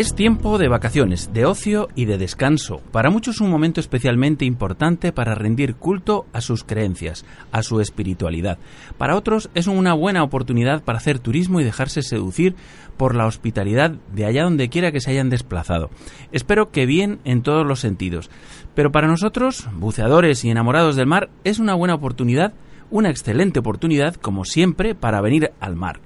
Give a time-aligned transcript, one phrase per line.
[0.00, 2.80] Es tiempo de vacaciones, de ocio y de descanso.
[2.90, 8.56] Para muchos un momento especialmente importante para rendir culto a sus creencias, a su espiritualidad.
[8.96, 12.54] Para otros es una buena oportunidad para hacer turismo y dejarse seducir
[12.96, 15.90] por la hospitalidad de allá donde quiera que se hayan desplazado.
[16.32, 18.30] Espero que bien en todos los sentidos.
[18.74, 22.54] Pero para nosotros, buceadores y enamorados del mar, es una buena oportunidad,
[22.90, 26.00] una excelente oportunidad, como siempre, para venir al mar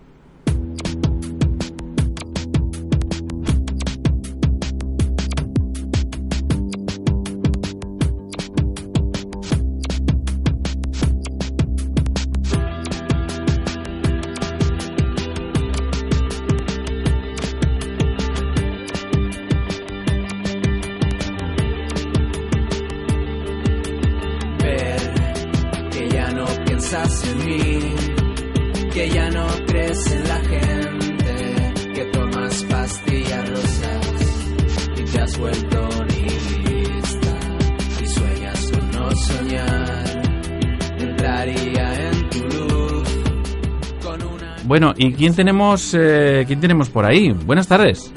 [44.68, 47.32] Bueno, ¿y quién tenemos, eh, quién tenemos por ahí?
[47.32, 48.14] Buenas tardes.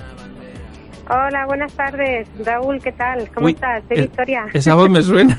[1.08, 2.26] Hola, buenas tardes.
[2.44, 3.30] Raúl, ¿qué tal?
[3.32, 3.84] ¿Cómo estás?
[3.86, 4.46] Soy Victoria.
[4.52, 5.38] Esa voz me suena.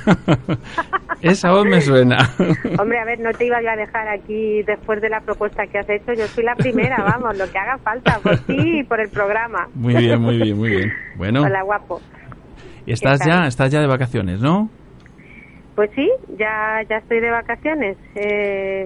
[1.21, 2.29] esa voz me suena.
[2.79, 5.89] Hombre, a ver, no te iba a dejar aquí después de la propuesta que has
[5.89, 6.13] hecho.
[6.13, 9.67] Yo soy la primera, vamos, lo que haga falta por ti y por el programa.
[9.75, 10.93] Muy bien, muy bien, muy bien.
[11.17, 11.41] Bueno.
[11.41, 11.99] Hola, guapo.
[12.85, 14.69] Estás ya, estás ya de vacaciones, ¿no?
[15.81, 16.07] Pues sí,
[16.37, 17.97] ya, ya estoy de vacaciones.
[18.13, 18.85] Eh,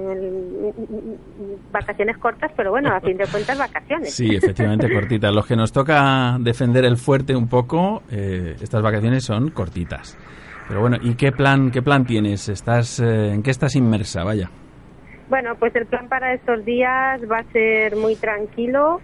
[1.70, 4.16] vacaciones cortas, pero bueno, a fin de cuentas vacaciones.
[4.16, 5.36] Sí, efectivamente cortitas.
[5.36, 10.18] Los que nos toca defender el fuerte un poco, eh, estas vacaciones son cortitas.
[10.70, 12.48] Pero bueno, ¿y qué plan, qué plan tienes?
[12.48, 14.24] ¿Estás, eh, ¿En qué estás inmersa?
[14.24, 14.50] Vaya.
[15.28, 19.02] Bueno, pues el plan para estos días va a ser muy tranquilo.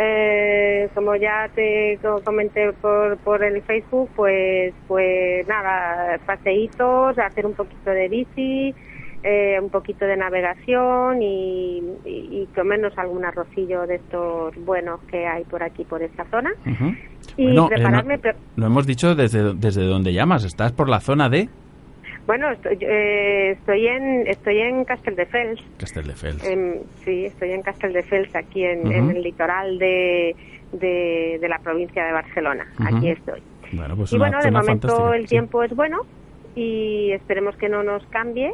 [0.00, 7.44] Eh, como ya te co- comenté por, por el Facebook, pues, pues nada, paseitos, hacer
[7.44, 8.72] un poquito de bici,
[9.24, 15.26] eh, un poquito de navegación y, y, y comernos algún arrocillo de estos buenos que
[15.26, 16.50] hay por aquí, por esta zona.
[17.36, 20.44] Y Bueno, eh, prepararme, no- pre- lo hemos dicho desde, desde donde llamas.
[20.44, 21.48] Estás por la zona de
[22.28, 25.60] bueno, estoy, eh, estoy en estoy en Casteldefels.
[25.78, 26.44] Castelldefels.
[26.44, 28.92] Em, sí, estoy en Casteldefels, aquí en, Ujú.
[28.92, 30.36] en el litoral de,
[30.72, 32.66] de, de la provincia de Barcelona.
[32.84, 33.42] Aquí estoy.
[33.72, 35.28] Bueno, pues y bueno, de momento el sí.
[35.36, 36.02] tiempo es bueno
[36.54, 38.52] y esperemos que no nos cambie.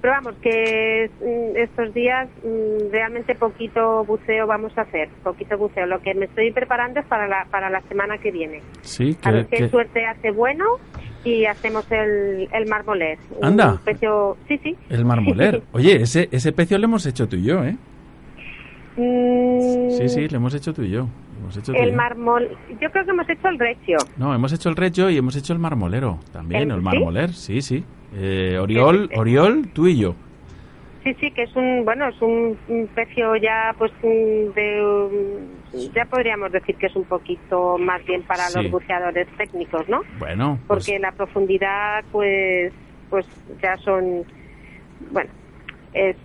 [0.00, 5.86] Pero vamos, que mm, estos días mm, realmente poquito buceo vamos a hacer, poquito buceo.
[5.86, 8.60] Lo que me estoy preparando es para la, para la semana que viene.
[8.82, 10.64] Sí, A ver que, qué que- suerte hace bueno
[11.24, 13.18] y hacemos el, el marmolet.
[13.38, 13.80] Un Anda.
[13.84, 14.76] pecio- sí, sí.
[14.90, 15.62] el marmoler.
[15.72, 17.76] Oye, ese, ese pecio lo hemos hecho tú y yo, ¿eh?
[18.96, 21.08] Mm, Sí, sí, lo hemos hecho tú y yo.
[21.40, 21.96] Hemos hecho El yo.
[21.96, 22.48] marmol,
[22.80, 23.98] yo creo que hemos hecho el recio.
[24.16, 27.60] No, hemos hecho el recho y hemos hecho el marmolero también, ¿El- el, marmoler, sí,
[27.60, 27.84] sí.
[28.16, 29.10] Eh, Oriol.
[29.16, 30.14] Oriol, tú y yo.
[31.04, 32.58] Sí, sí, que es un, bueno, es un,
[32.94, 35.08] pecio ya, pues, mm, de,
[35.72, 38.54] mm, ya podríamos decir que es un poquito más bien para Sí.
[38.62, 40.00] los buceadores técnicos, ¿no?
[40.18, 42.72] Bueno, pues, Porque la profundidad, pues,
[43.10, 43.26] pues
[43.62, 44.24] ya son,
[45.10, 45.30] bueno,
[45.92, 46.16] es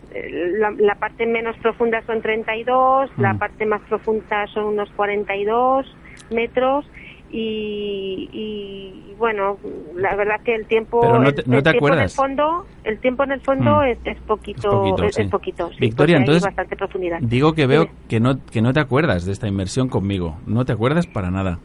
[0.57, 3.37] la, la parte menos profunda son 32, la Mm.
[3.37, 5.93] parte más profunda son unos 42
[6.31, 6.89] metros
[7.31, 9.57] y, y, bueno,
[9.95, 13.23] la verdad que el tiempo, Pero no el- te- tiempo en el fondo, el tiempo
[13.23, 13.83] en el fondo Mm.
[13.85, 15.21] es, es poquito, Es poquito, es, sí.
[15.23, 17.17] es poquito, sí, Victoria, entonces, bastante profundidad.
[17.21, 20.37] digo que veo que no, que no te acuerdas de esta inmersión conmigo.
[20.47, 21.59] No te acuerdas para nada.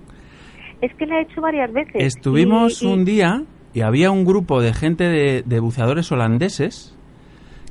[0.80, 1.94] Es que la he hecho varias veces.
[1.94, 6.96] Estuvimos y- un día y había un grupo de gente de, de buceadores holandeses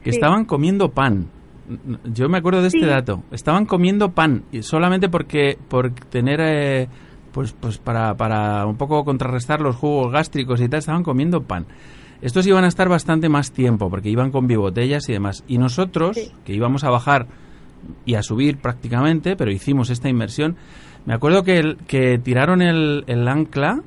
[0.04, 1.28] que estaban comiendo pan.
[2.04, 3.24] Yo me acuerdo de este dato.
[3.32, 6.88] Estaban comiendo pan y solamente porque por tener eh,
[7.34, 11.66] pues pues para, para un poco contrarrestar los jugos gástricos y tal estaban comiendo pan.
[12.22, 15.44] Estos iban a estar bastante más tiempo porque iban con bibotellas y demás.
[15.48, 16.32] Y nosotros Sí.
[16.46, 17.28] que íbamos a bajar
[18.06, 20.56] y a subir prácticamente, pero hicimos esta inmersión.
[21.06, 23.82] Me acuerdo que, el- que tiraron el, el ancla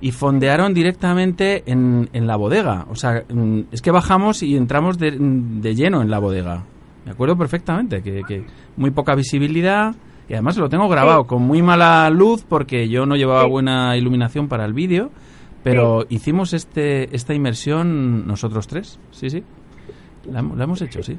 [0.00, 2.86] y fondearon directamente en, en la bodega.
[2.90, 6.64] O sea, mm, es que bajamos y entramos de, de lleno en la bodega.
[7.04, 8.44] Me acuerdo perfectamente que, que
[8.76, 9.94] muy poca visibilidad
[10.28, 11.28] y además lo tengo grabado Sí.
[11.28, 13.50] con muy mala luz porque yo no llevaba Sí.
[13.50, 15.10] buena iluminación para el vídeo,
[15.62, 18.98] pero hicimos este esta inmersión nosotros tres.
[19.10, 19.42] Sí, sí.
[20.30, 21.16] La, hemos- la hemos hecho, sí.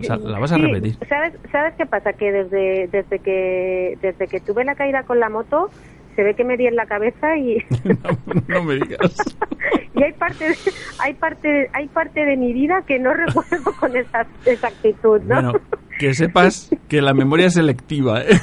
[0.00, 0.96] O sea, la vas a Sí, repetir.
[1.08, 2.12] ¿Sabes, ¿Sabes qué pasa?
[2.14, 5.68] Que desde, desde que desde que tuve la caída con la moto,
[6.14, 9.16] se ve que me di en la cabeza y, no, no me digas.
[9.94, 10.56] y hay parte de,
[10.98, 15.34] hay parte hay parte de mi vida que no recuerdo con esa exactitud, ¿no?
[15.34, 15.52] Bueno,
[15.98, 18.22] que sepas que la memoria es selectiva.
[18.22, 18.38] ¿eh?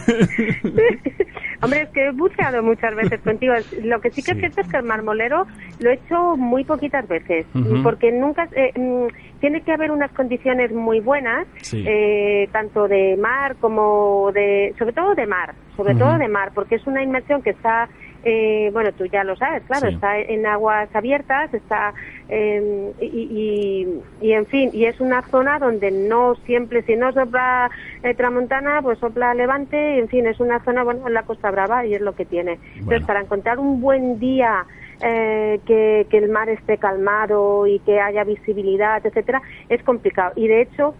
[1.64, 3.54] Hombre, es que he buceado muchas veces contigo.
[3.84, 4.38] Lo que sí que Sí.
[4.38, 5.46] es cierto es que el marmolero
[5.80, 7.46] lo he hecho muy poquitas veces,
[7.84, 9.08] porque nunca eh, mm,
[9.40, 11.84] tiene que haber unas condiciones muy buenas, Sí.
[11.88, 16.76] eh, tanto de mar como de, sobre todo de mar, sobre todo de mar, porque
[16.76, 17.90] es una inmersión que está
[18.24, 19.96] eh, bueno, tú ya lo sabes, claro, Sí.
[19.96, 21.94] está en aguas abiertas, está
[22.28, 23.86] eh, y,
[24.22, 27.70] y, y, en fin, y es una zona donde no siempre, si no sopla
[28.04, 31.52] eh, tramontana, pues sopla levante, y, en fin, es una zona, bueno, en la Costa
[31.52, 32.54] Brava y es lo que tiene.
[32.54, 33.06] Entonces, Bueno.
[33.08, 34.66] para encontrar un buen día
[35.00, 40.32] eh, que, que el mar esté calmado y que haya visibilidad, etcétera, es complicado.
[40.36, 40.96] Y de hecho,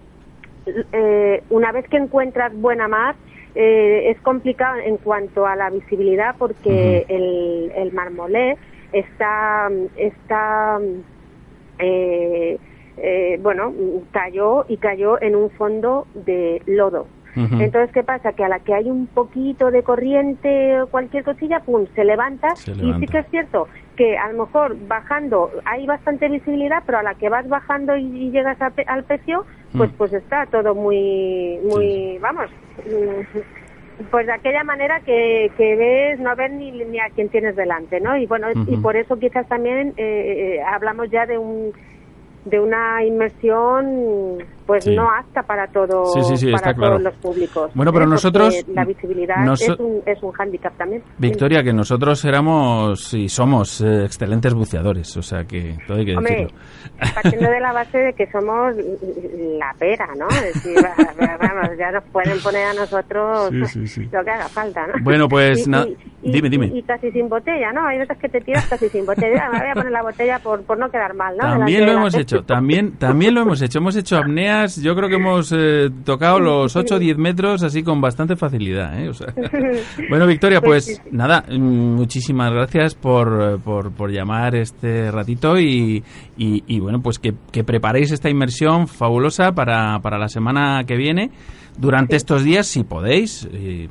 [0.92, 3.16] eh, una vez que encuentras buena mar,
[3.56, 8.58] eh, es complicado en cuanto a la visibilidad porque el, el marmolé
[8.92, 10.80] está, está
[11.80, 12.58] eh,
[12.98, 13.74] eh, bueno,
[14.12, 17.08] cayó y cayó en un fondo de lodo.
[17.36, 18.34] Entonces, ¿qué pasa?
[18.34, 22.54] Que a la que hay un poquito de corriente o cualquier cosilla, pum, se levanta.
[22.56, 26.98] Se Y sí que es cierto que a lo mejor bajando hay bastante visibilidad, pero
[27.00, 29.46] a la que vas bajando y, y llegas a pe- al pecio,
[29.78, 29.96] pues Mm.
[29.98, 32.50] pues está todo muy, muy, vamos,
[32.86, 37.56] mm, pues de aquella manera que, que ves, no ves ni, ni a quien tienes
[37.56, 38.18] delante, ¿no?
[38.18, 41.72] Y bueno, y por eso quizás también eh, eh, hablamos ya de un
[42.46, 44.96] de una inmersión pues Sí.
[44.96, 49.38] no apta para todo Sí, sí, para todos los públicos Bueno, pero nosotros- la visibilidad
[49.46, 54.54] noso- es un es un hándicap también Victoria, que nosotros éramos y somos eh, excelentes
[54.54, 57.14] buceadores, o sea que todo hay que Hombre, decirlo.
[57.16, 58.76] partiendo de la base de que somos
[59.60, 60.28] la pera, ¿no?
[60.30, 64.94] Es decir, va- vamos, ya nos pueden poner a nosotros lo que haga falta, ¿no?
[65.04, 65.86] Bueno, pues, Y- na-
[66.22, 66.68] y- dime, dime.
[66.74, 67.86] Y, casi sin botella, ¿no?
[67.88, 69.50] Hay veces que te tiras casi sin botella.
[69.52, 71.44] Me voy a poner la botella por, por no quedar mal, ¿no?
[71.44, 73.80] También lo hemos hecho, también, también lo hemos hecho.
[73.80, 77.84] Hemos hecho apnea yo creo que hemos eh, tocado los 8 o 10 metros así
[77.84, 79.00] con bastante facilidad.
[79.00, 79.10] ¿eh?
[79.10, 79.34] O sea,
[80.10, 86.04] bueno, Victoria, pues nada, mm, muchísimas gracias por, por, por llamar este ratito y,
[86.38, 90.96] y, y bueno, pues que, que preparéis esta inmersión fabulosa para, para la semana que
[90.96, 91.32] viene,
[91.78, 93.48] durante estos días, si podéis.
[93.52, 93.88] eh,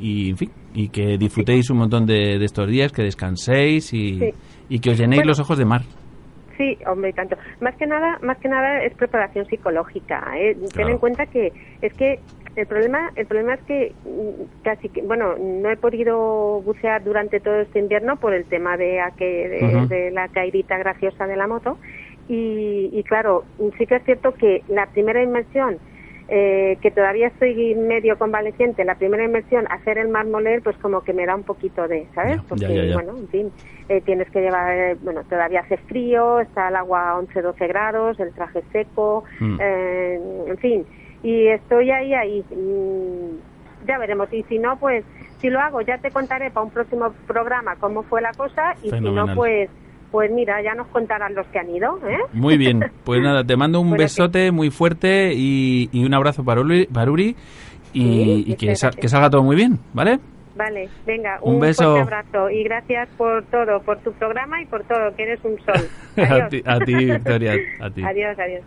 [0.00, 4.18] y, en fin, y que disfrutéis un montón de, de estos días, que descanséis y,
[4.18, 4.30] Sí.
[4.68, 5.30] y que os llenéis Bueno.
[5.30, 5.82] los ojos de mar.
[6.56, 7.36] Sí, hombre, y tanto.
[7.60, 10.22] Más que nada, más que nada es preparación psicológica.
[10.38, 10.56] ¿eh?
[10.76, 12.20] Ten en cuenta que es que
[12.54, 17.40] el problema, el problema es que mm, casi que, bueno, no he podido bucear durante
[17.40, 19.86] todo este invierno por el tema de, aque- de, Ujú.
[19.88, 21.80] de la caidita graciosa de la moto.
[22.28, 25.80] Y, y claro, sí que es cierto que la primera inmersión
[26.28, 31.12] eh, que todavía estoy medio convaleciente, la primera inmersión, hacer el marmoler, pues como que
[31.12, 32.40] me da un poquito de, ¿sabes?
[32.48, 32.94] Porque, ya, ya, ya.
[32.94, 33.52] bueno, en fin,
[33.88, 38.18] eh, tienes que llevar, eh, bueno, todavía hace frío, está el agua a 11-12 grados,
[38.20, 39.58] el traje seco, Mm.
[39.60, 40.86] eh, en fin,
[41.22, 42.44] y estoy ahí, ahí.
[42.50, 43.36] mm,
[43.86, 45.04] ya veremos, y si no, pues,
[45.42, 48.90] si lo hago, ya te contaré para un próximo programa cómo fue la cosa, y
[48.90, 49.68] si no, pues,
[50.14, 52.18] pues mira, ya nos contarán los que han ido, ¿eh?
[52.32, 56.14] Muy bien, pues nada, te mando un Bueno, que- besote muy fuerte y, y un
[56.14, 57.34] abrazo para Uri, para Uri
[57.92, 60.20] y, Sí, y que, sal- que salga todo muy bien, ¿vale?
[60.54, 61.96] Vale, venga, Un un, beso.
[61.96, 65.56] fuerte abrazo y gracias por todo, por tu programa y por todo, que eres un
[65.64, 65.88] sol.
[66.16, 68.02] a, ti, a ti, Victoria, a ti.
[68.06, 68.62] Adiós, adiós.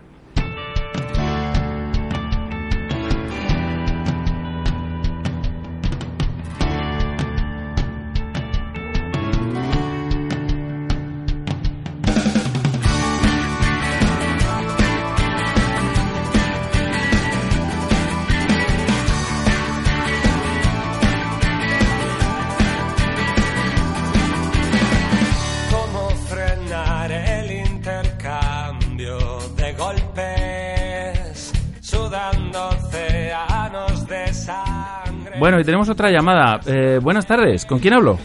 [35.40, 36.60] Bueno, y tenemos otra llamada.
[36.66, 38.18] Eh, buenas tardes, ¿con quién hablo?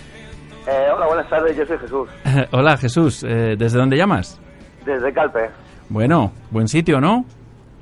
[0.67, 2.09] Eh, hola, buenas tardes, yo soy Jesús,
[2.53, 4.41] Hola, Jesús, eh, ¿desde dónde llamas?
[4.87, 5.49] desde Calpe.
[5.89, 7.25] Bueno, buen sitio, ¿no?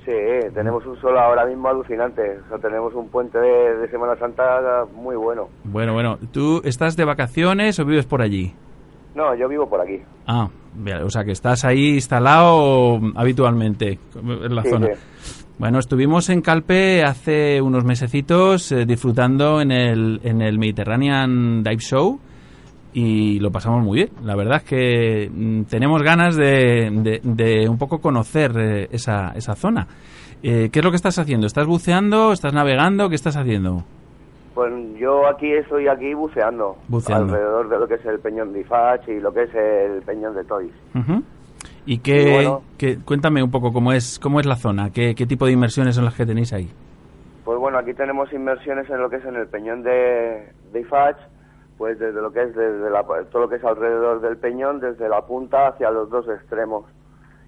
[0.05, 0.13] Sí,
[0.55, 4.85] tenemos un sol ahora mismo alucinante, o sea, tenemos un puente de, de Semana Santa
[4.95, 5.49] muy bueno.
[5.65, 8.53] Bueno, bueno, ¿tú estás de vacaciones o vives por allí?
[9.15, 10.01] No, yo vivo por aquí.
[10.27, 10.49] Ah,
[11.05, 14.87] o sea que estás ahí instalado habitualmente en la Sí, zona.
[14.87, 15.40] sí.
[15.61, 21.77] Bueno, estuvimos en Calpe hace unos mesecitos eh, disfrutando en el, en el Mediterranean Dive
[21.81, 22.19] Show
[22.95, 24.09] y lo pasamos muy bien.
[24.25, 29.33] La verdad es que mm, tenemos ganas de, de- de un poco conocer eh, esa,
[29.37, 29.87] esa zona.
[30.43, 31.47] Eh, ¿Qué es lo que estás haciendo?
[31.47, 32.33] ¿Estás buceando?
[32.33, 33.11] ¿Estás navegando?
[33.11, 33.85] ¿Qué estás haciendo?
[34.55, 37.35] Pues yo aquí estoy aquí buceando, Buceando.
[37.35, 40.35] alrededor de lo que es el peñón de Ifach y lo que es el peñón
[40.35, 40.73] de Toys.
[40.95, 41.23] Ujú.
[41.87, 42.63] ¿Y qué, Y bueno.
[42.79, 44.91] qué- cuéntame un poco cómo es, cómo es la zona?
[44.91, 46.71] ¿Qué, ¿Qué tipo de inmersiones son las que tenéis ahí?
[47.45, 51.17] Pues bueno, aquí tenemos inmersiones en lo que es en el peñón de, de Ifach,
[51.79, 55.09] pues desde lo que es desde la- todo lo que es alrededor del peñón, desde
[55.09, 56.85] la punta hacia los dos extremos.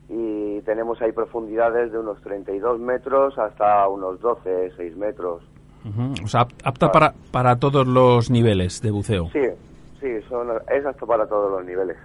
[0.08, 5.42] Y tenemos ahí profundidades de unos 32 metros hasta unos 12, 6 metros.
[6.24, 9.28] O sea, ap- apta para, para todos los niveles de buceo.
[9.32, 9.40] Sí,
[10.00, 11.96] sí, son, es apto para todos los niveles.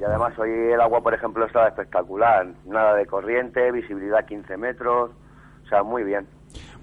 [0.00, 2.46] Y además hoy el agua, por ejemplo, estaba espectacular.
[2.66, 5.10] Nada de corriente, visibilidad 15 metros,
[5.64, 6.26] o sea, muy bien.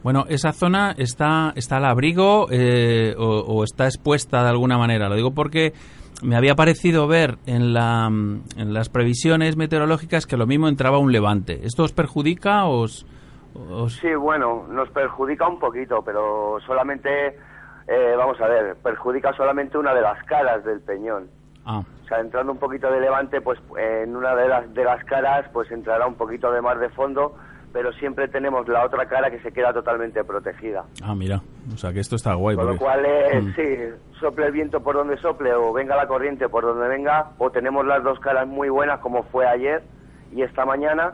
[0.03, 5.08] Bueno, ¿esa zona está, está al abrigo eh, o, o está expuesta de alguna manera?
[5.10, 5.74] Lo digo porque
[6.24, 11.12] me había parecido ver en, la, en las previsiones meteorológicas que lo mismo entraba un
[11.12, 11.60] levante.
[11.65, 13.06] ¿Esto os perjudica o os...?
[13.70, 17.10] os- Sí, bueno, nos perjudica un poquito, pero solamente,
[17.88, 21.27] eh, vamos a ver, perjudica solamente una de las caras del peñón.
[21.65, 25.03] Ah, O sea, entrando un poquito de levante, pues en una de las, de las
[25.06, 27.36] caras, pues entrará un poquito de mar de fondo,
[27.72, 30.84] pero siempre tenemos la otra cara que se queda totalmente protegida.
[31.03, 31.41] ah, mira.
[31.74, 32.56] O sea, que esto está guay.
[32.56, 33.53] Con lo porque- cual, eh, Mm.
[33.56, 37.50] sí, sople el viento por donde sople o venga la corriente por donde venga, o
[37.51, 39.82] tenemos las dos caras muy buenas como fue ayer
[40.34, 41.13] y esta mañana,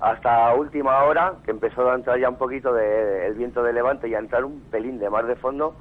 [0.00, 4.08] hasta última hora, que empezó a entrar ya un poquito de, el viento de levante
[4.08, 5.76] y a entrar un pelín de mar de fondo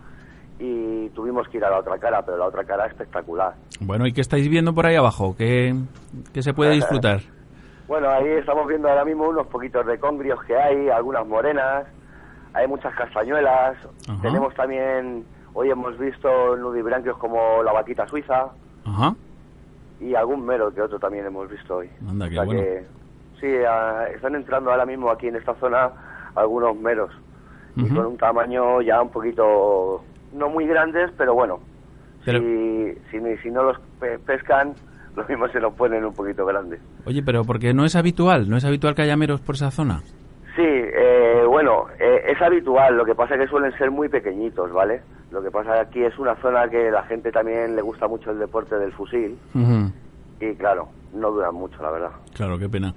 [0.64, 3.56] y tuvimos que ir a la otra cara, pero la otra cara espectacular.
[3.80, 5.36] Bueno, ¿y qué estáis viendo por ahí abajo?
[5.36, 5.74] ¿Qué,
[6.34, 7.22] qué se puede disfrutar?
[7.88, 11.88] Bueno, ahí estamos viendo ahora mismo unos poquitos de congrios que hay, algunas morenas,
[12.54, 13.76] hay muchas castañuelas,
[14.08, 14.22] Ajá.
[14.22, 15.26] tenemos también,
[15.56, 18.50] hoy hemos visto nudibranquios como la vaquita suiza
[18.86, 19.16] Ajá.
[20.00, 21.90] y algún mero que otro también hemos visto hoy.
[22.08, 22.62] Anda, qué O sea bueno.
[22.62, 22.86] que,
[23.42, 23.48] sí,
[24.16, 25.90] están entrando ahora mismo aquí en esta zona
[26.36, 27.10] algunos meros
[27.76, 31.60] y con un tamaño ya un poquito, no muy grandes, pero bueno,
[32.26, 34.74] Pero- si, si, si no los pe- pescan,
[35.16, 36.80] lo mismo se nos ponen un poquito grandes.
[37.06, 40.02] Oye, pero porque no es habitual, no es habitual que haya meros por esa zona.
[40.56, 44.72] Sí, eh, bueno, eh, es habitual, lo que pasa es que suelen ser muy pequeñitos,
[44.74, 45.02] ¿vale?
[45.32, 48.40] Lo que pasa aquí es una zona que la gente también le gusta mucho el
[48.40, 49.38] deporte del fusil
[50.42, 52.10] y claro, no duran mucho, la verdad.
[52.34, 52.94] Claro, qué pena.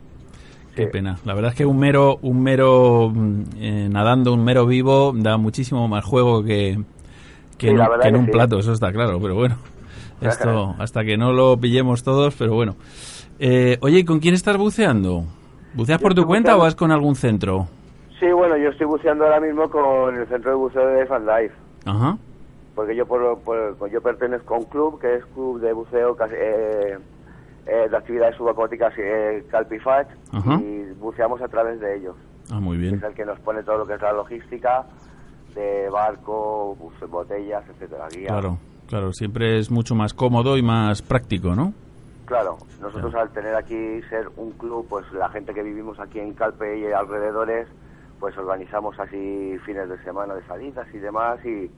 [0.74, 1.16] Qué pena.
[1.24, 5.36] La verdad es que un mero, un mero mm, eh, nadando, un mero vivo da
[5.36, 6.76] muchísimo más juego que,
[7.58, 8.32] que, Sí, en, un- verdad que en que un sí.
[8.32, 9.56] plato, eso está claro, pero bueno.
[10.20, 12.76] Esto hasta que no lo pillemos todos, pero bueno.
[13.38, 15.24] Eh, oye, ¿y con quién estás buceando?
[15.74, 17.66] ¿Buceas Yo por tu cuenta o vas con algún centro?
[18.20, 21.54] Sí, bueno, yo estoy buceando ahora mismo con el centro de buceo de Fan Life,
[21.84, 22.16] Ajá.
[22.76, 26.96] porque yo por, por- yo pertenezco a un club que es club de buceo eh,
[27.66, 30.60] eh, de actividades subacuáticas eh, Calpifach Ajá.
[30.60, 32.14] y buceamos a través de ellos.
[32.50, 32.94] Ah, muy bien.
[32.94, 34.84] es el que nos pone todo lo que es la logística
[35.54, 36.76] de barco,
[37.08, 38.28] botellas, etcétera, guía.
[38.28, 38.58] Claro,
[38.88, 39.12] claro.
[39.12, 41.72] Siempre es mucho más cómodo y más práctico, ¿no?
[42.26, 46.32] Claro, nosotros al tener aquí ser un club, pues la gente que vivimos aquí en
[46.32, 47.68] Calpe y alrededores,
[48.18, 51.70] pues organizamos así fines de semana de salidas y demás y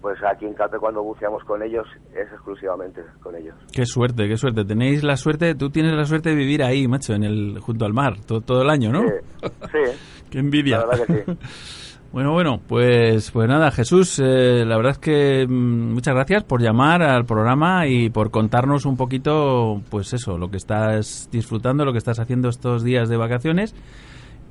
[0.00, 3.54] pues aquí en Calpe cuando buceamos con ellos es exclusivamente con ellos.
[3.72, 4.64] Qué suerte, qué suerte.
[4.64, 7.92] Tenéis la suerte, tú tienes la suerte de vivir ahí, macho, en el junto al
[7.92, 9.02] mar, todo, todo el año, ¿no?
[9.02, 10.78] Sí, sí, Qué envidia.
[10.78, 11.38] la verdad que sí.
[12.14, 16.62] Bueno, bueno, pues, pues nada, Jesús, eh, la verdad es que mm, muchas gracias por
[16.62, 21.90] llamar al programa y por contarnos un poquito, pues eso, lo que estás disfrutando, lo
[21.90, 23.74] que estás haciendo estos días de vacaciones.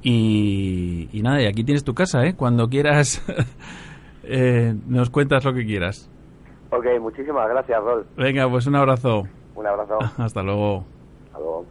[0.01, 2.35] Y, y nada, y aquí tienes tu casa, ¿eh?
[2.35, 3.23] Cuando quieras,
[4.23, 6.09] eh, nos cuentas lo que quieras.
[6.69, 8.05] Ok, muchísimas gracias, Rol.
[8.17, 9.23] Venga, pues un abrazo.
[9.55, 9.99] Un abrazo.
[10.17, 10.83] Hasta luego.
[11.27, 11.65] Hasta luego.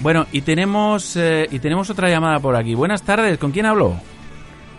[0.00, 2.74] Bueno, y tenemos, eh, y tenemos otra llamada por aquí.
[2.74, 3.94] Buenas tardes, ¿con quién hablo?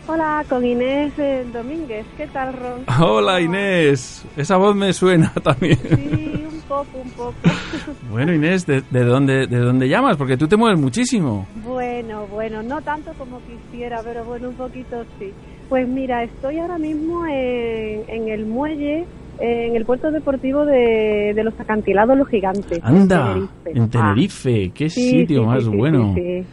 [0.07, 2.05] Hola, con Inés eh, Domínguez.
[2.17, 2.85] ¿Qué tal, Ron?
[2.99, 5.77] Hola Inés, esa voz me suena también.
[5.77, 7.35] Sí, un poco, un poco.
[8.11, 10.17] Bueno Inés, ¿de, de dónde, ¿de dónde llamas?
[10.17, 11.47] Porque tú te mueves muchísimo.
[11.63, 15.31] Bueno, bueno, no tanto como quisiera, pero bueno, un poquito sí.
[15.69, 19.05] Pues mira, estoy ahora mismo en, en el muelle,
[19.41, 22.77] en el puerto deportivo de, de los acantilados Los Gigantes.
[22.79, 23.71] en Anda, Tenerife.
[23.79, 26.13] en Tenerife, qué Ah, sí, sitio sí, más sí, bueno.
[26.15, 26.45] sí, sí.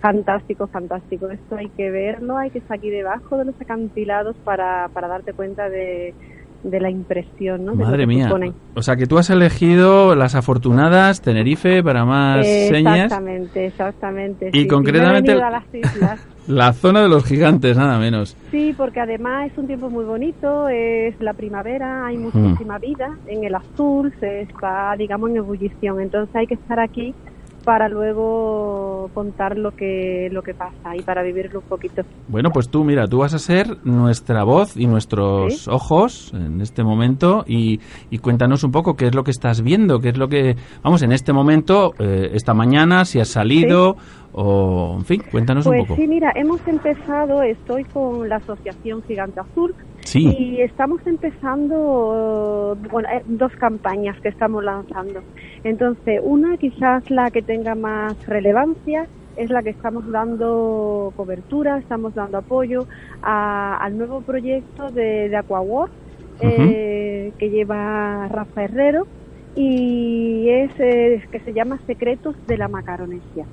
[0.00, 1.28] Fantástico, fantástico.
[1.30, 5.32] Esto hay que verlo, hay que estar aquí debajo de los acantilados para, para darte
[5.32, 6.14] cuenta de,
[6.62, 7.74] de la impresión, ¿no?
[7.74, 8.26] Madre mía.
[8.26, 8.52] supone.
[8.74, 13.04] O sea que tú has elegido las afortunadas Tenerife para más señas.
[13.06, 14.50] Exactamente, exactamente.
[14.52, 14.66] Y sí.
[14.68, 16.28] concretamente- Sí, me he venido a las islas.
[16.48, 18.36] La zona de los gigantes, nada menos.
[18.52, 23.44] Sí, porque además es un tiempo muy bonito, es la primavera, hay muchísima vida en
[23.44, 26.00] el azul, se está, digamos, en ebullición.
[26.00, 27.14] Entonces hay que estar aquí
[27.66, 32.02] para luego contar lo que lo que pasa y para vivirlo un poquito.
[32.28, 35.70] Bueno, pues tú, mira, tú vas a ser nuestra voz y nuestros Sí.
[35.70, 39.98] ojos en este momento y, y cuéntanos un poco qué es lo que estás viendo,
[39.98, 43.96] qué es lo que, vamos, en este momento, eh, esta mañana, si has salido
[44.32, 46.00] o, en fin, cuéntanos Pues un poco.
[46.00, 49.74] sí, mira, hemos empezado, estoy con la Asociación Gigante Azul
[50.16, 50.34] Sí.
[50.38, 55.24] y estamos empezando, bueno, eh, dos campañas que estamos lanzando.
[55.62, 62.14] Entonces, una quizás la que tenga más relevancia es la que estamos dando cobertura, estamos
[62.14, 62.86] dando apoyo
[63.22, 65.92] a- al nuevo proyecto de, de AquaWorld
[66.40, 69.06] eh, que lleva Rafa Herrero
[69.54, 73.46] y es eh, que se llama Secretos de la Macaronesia.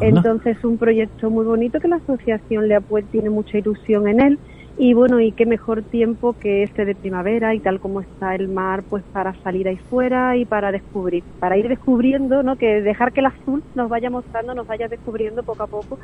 [0.00, 4.40] Entonces, un proyecto muy bonito que la asociación le tiene mucha ilusión en él.
[4.84, 8.48] Y bueno, y qué mejor tiempo que este de primavera y tal como está el
[8.48, 12.56] mar, pues para salir ahí fuera y para descubrir, para ir descubriendo, ¿no?
[12.56, 16.00] Que dejar que el azul nos vaya mostrando, nos vaya descubriendo poco a poco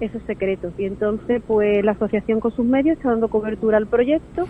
[0.00, 0.72] esos secretos.
[0.78, 4.46] Y entonces, pues la asociación con sus medios está dando cobertura al proyecto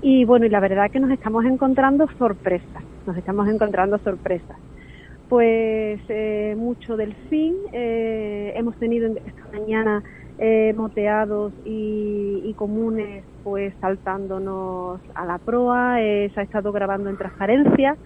[0.00, 4.56] y bueno, y la verdad que nos estamos encontrando sorpresas, nos estamos encontrando sorpresas.
[5.28, 10.02] Pues eh, mucho delfín, eh, hemos tenido esta mañana
[10.38, 16.00] eh, moteados y, y comunes, pues saltándonos a la proa.
[16.02, 17.96] eh, se ha estado grabando en transparencia.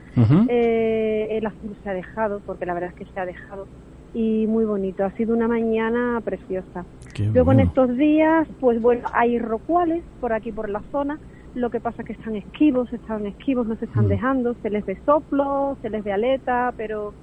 [0.48, 3.68] Eh, el azul se ha dejado, porque la verdad es que se ha dejado.
[4.12, 6.84] Y muy bonito, ha sido una mañana preciosa.
[7.14, 11.18] Qué Luego en estos días, pues bueno, hay rocuales por aquí por la zona.
[11.54, 14.08] Lo que pasa que están esquivos, están esquivos, no se están Mm.
[14.08, 14.54] dejando.
[14.62, 17.14] Se les ve soplo, se les ve aleta, pero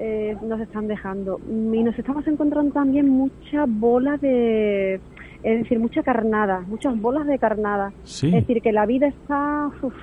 [0.00, 1.38] eh, no se están dejando.
[1.46, 4.94] Y nos estamos encontrando también mucha bola de,
[5.42, 7.92] es decir, mucha carnada, muchas bolas de carnada.
[8.04, 8.28] Sí.
[8.28, 9.94] Es decir, que la vida está uf,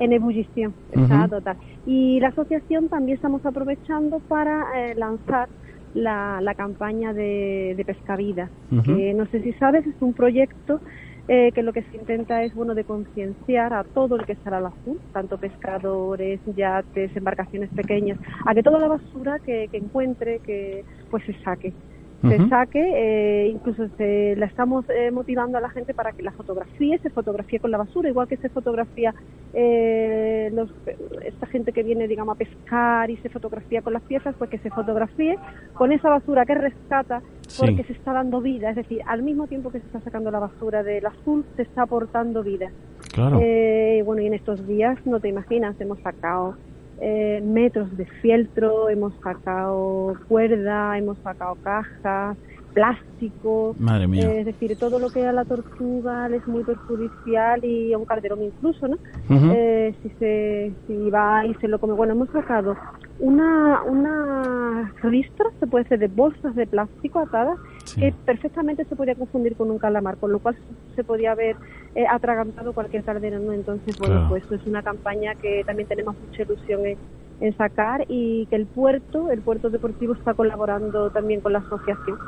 [0.00, 1.56] en ebullición, está total.
[1.86, 5.48] Y la asociación también estamos aprovechando para eh, lanzar
[5.94, 8.50] la, la campaña de, de Pescavida,
[8.84, 10.80] que no sé si sabes, es un proyecto
[11.28, 14.56] eh, que lo que se intenta es bueno de concienciar a todo el que sale
[14.56, 20.40] al azul, tanto pescadores, yates, embarcaciones pequeñas, a que toda la basura que, que encuentre
[20.40, 21.74] que pues se saque
[22.22, 26.32] se saque, eh, incluso se, la estamos eh, motivando a la gente para que la
[26.32, 29.14] fotografíe, se fotografíe con la basura, igual que se fotografía
[29.54, 30.72] eh, los,
[31.24, 34.58] esta gente que viene, digamos, a pescar y se fotografía con las piezas, pues que
[34.58, 35.38] se fotografíe
[35.74, 37.62] con esa basura que rescata Sí.
[37.64, 40.38] porque se está dando vida, es decir, al mismo tiempo que se está sacando la
[40.38, 42.70] basura del azul, se está aportando vida.
[43.14, 43.40] Claro.
[43.42, 46.56] Eh, bueno, y en estos días, no te imaginas, hemos sacado
[47.00, 52.38] eh, metros de fieltro, hemos sacado cuerda, hemos sacado cajas,
[52.78, 53.74] plástico.
[53.78, 54.22] Madre mía.
[54.30, 57.98] eh, es decir, todo lo que a la tortuga le es muy perjudicial y a
[57.98, 58.96] un calderón incluso, ¿no?
[59.28, 61.94] Eh, si, se, si va y se lo come.
[61.94, 62.76] Bueno, hemos sacado
[63.18, 68.00] una, una ristra, se puede hacer de bolsas de plástico atadas, Sí.
[68.02, 70.56] que perfectamente se podía confundir con un calamar, con lo cual
[70.94, 71.56] se podía haber
[71.94, 73.52] eh, atragantado cualquier caldera, ¿no?
[73.52, 74.28] Entonces, bueno, Claro.
[74.28, 76.98] pues es una campaña que también tenemos mucha ilusión en,
[77.40, 82.18] en sacar y que el puerto, el puerto deportivo está colaborando también con la asociación.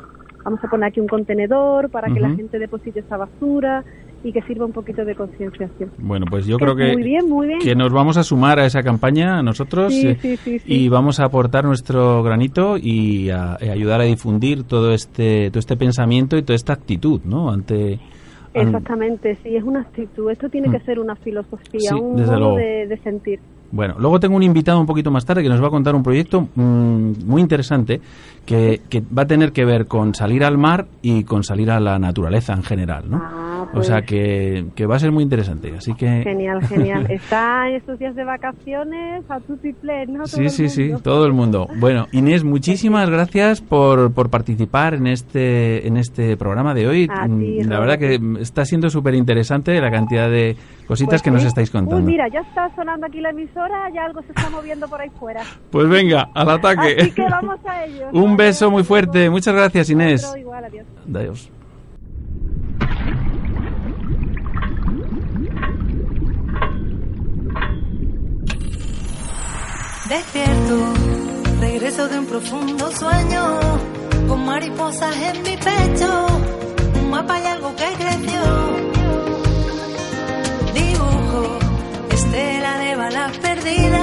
[0.45, 3.85] Vamos a poner aquí un contenedor para que la gente deposite esa basura
[4.25, 5.91] y que sirva un poquito de concienciación.
[5.99, 7.59] Bueno, pues yo Que creo que, muy bien, muy bien.
[7.61, 10.65] que nos vamos a sumar a esa campaña nosotros Sí, eh, sí, sí, sí.
[10.75, 15.59] y vamos a aportar nuestro granito y a, y ayudar a difundir todo este todo
[15.59, 17.51] este pensamiento y toda esta actitud, ¿no?
[17.51, 18.01] Ante an-
[18.69, 20.31] Exactamente, sí, es una actitud.
[20.31, 20.85] Esto tiene que Mm.
[20.85, 23.41] ser una filosofía, Sí, un modo de sentir.
[23.73, 26.03] Bueno, luego tengo un invitado un poquito más tarde que nos va a contar un
[26.03, 28.01] proyecto mm, muy interesante
[28.45, 31.79] que, que va a tener que ver con salir al mar y con salir a
[31.79, 33.21] la naturaleza en general, ¿no?
[33.23, 36.23] Ah, o pues, sea que, que va a ser muy interesante, así que...
[36.23, 37.07] Genial, genial.
[37.11, 40.27] Está en estos días de vacaciones a tutti pleno, ¿no?
[40.27, 41.69] Sí, sí, sí, todo el mundo.
[41.79, 47.09] Bueno, Inés, muchísimas gracias por, por participar en este en este programa de hoy.
[47.09, 50.57] Ti, Mm, la verdad que está siendo súper interesante la cantidad de
[50.91, 51.99] cositas Pues que nos estáis contando.
[51.99, 55.09] Uy, mira, ya está sonando aquí la emisora, ya algo se está moviendo por ahí
[55.21, 55.43] fuera.
[55.71, 56.97] Pues venga, al ataque.
[56.99, 58.09] Así que vamos a ello.
[58.13, 59.21] Un beso muy fuerte.
[59.21, 59.33] Adiós.
[59.33, 60.25] Muchas gracias, Inés.
[60.25, 60.87] Otro igual, adiós.
[61.15, 61.51] Adiós.
[70.09, 70.95] Despierto,
[71.61, 73.61] regreso de un profundo sueño,
[74.27, 76.27] con mariposas en mi pecho,
[77.01, 78.70] un mapa y algo que creció.
[83.39, 84.00] De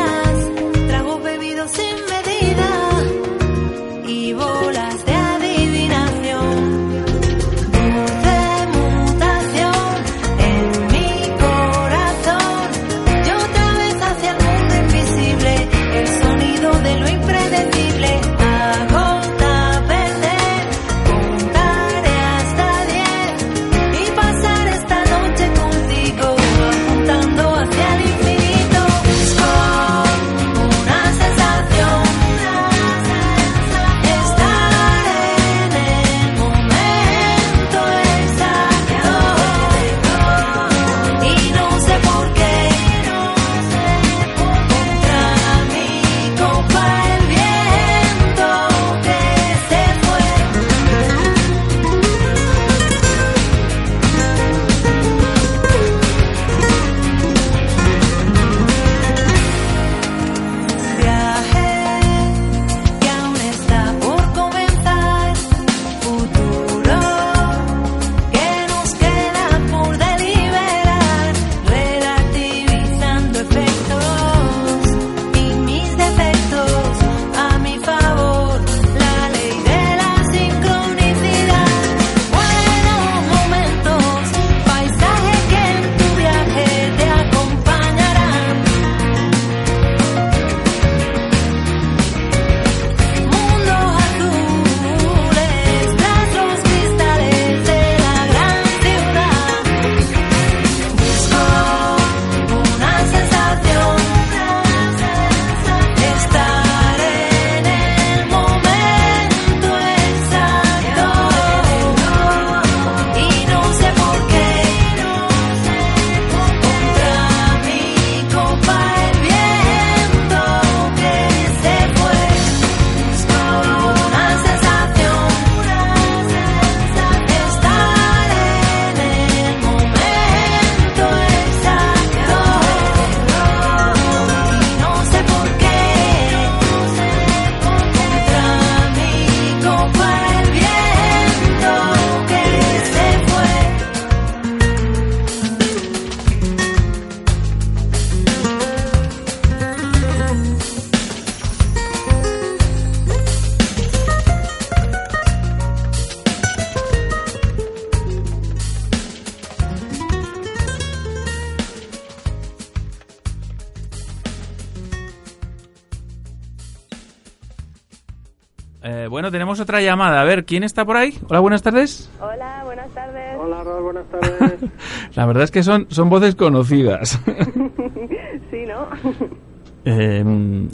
[169.97, 170.21] llamada.
[170.21, 171.17] A ver, ¿quién está por ahí?
[171.27, 172.11] Hola, buenas tardes.
[172.21, 173.35] Hola, buenas tardes.
[173.39, 174.71] Hola, Rol, buenas tardes.
[175.15, 177.19] La verdad es que son, son voces conocidas.
[178.51, 178.87] sí, ¿no?
[179.89, 180.21] Eh,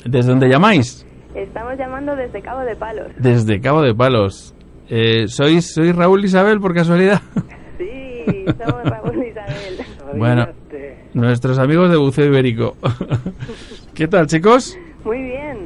[0.05, 1.05] ¿Desde dónde llamáis?
[1.35, 3.11] Estamos llamando desde Cabo de Palos.
[3.19, 4.55] Desde Cabo de Palos.
[4.89, 7.21] Eh, ¿sois, ¿Sois Raúl Isabel por casualidad?
[7.77, 9.85] Sí, somos Raúl Isabel.
[10.15, 10.47] Bueno,
[11.13, 12.75] nuestros amigos de Buceo Ibérico.
[13.93, 14.79] ¿Qué tal, chicos?
[15.03, 15.62] Muy bien.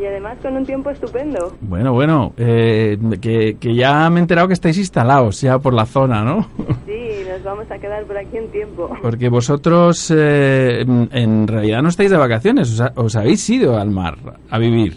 [0.00, 1.54] Y además con un tiempo estupendo.
[1.60, 5.86] Bueno, bueno, eh, que, que ya me he enterado que estáis instalados ya por la
[5.86, 6.46] zona, ¿no?
[6.86, 8.90] Sí, nos vamos a quedar por aquí un tiempo.
[9.02, 13.90] Porque vosotros eh, en realidad no estáis de vacaciones, os, ha- os habéis ido al
[13.90, 14.16] mar
[14.48, 14.94] a vivir.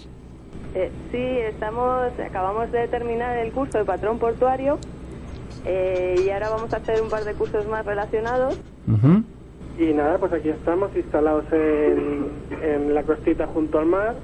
[0.76, 1.18] Eh, sí,
[1.50, 4.78] estamos, acabamos de terminar el curso de patrón portuario
[5.66, 8.60] eh, y ahora vamos a hacer un par de cursos más relacionados.
[9.80, 12.28] Y nada, pues aquí estamos instalados en,
[12.62, 14.16] en la costita junto al mar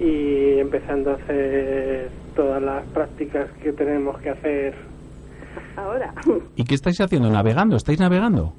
[0.00, 4.74] y empezando a hacer todas las prácticas que tenemos que hacer.
[5.76, 6.12] Ahora.
[6.56, 7.30] ¿Y qué estáis haciendo?
[7.30, 7.76] ¿Navegando?
[7.76, 8.52] ¿Estáis navegando?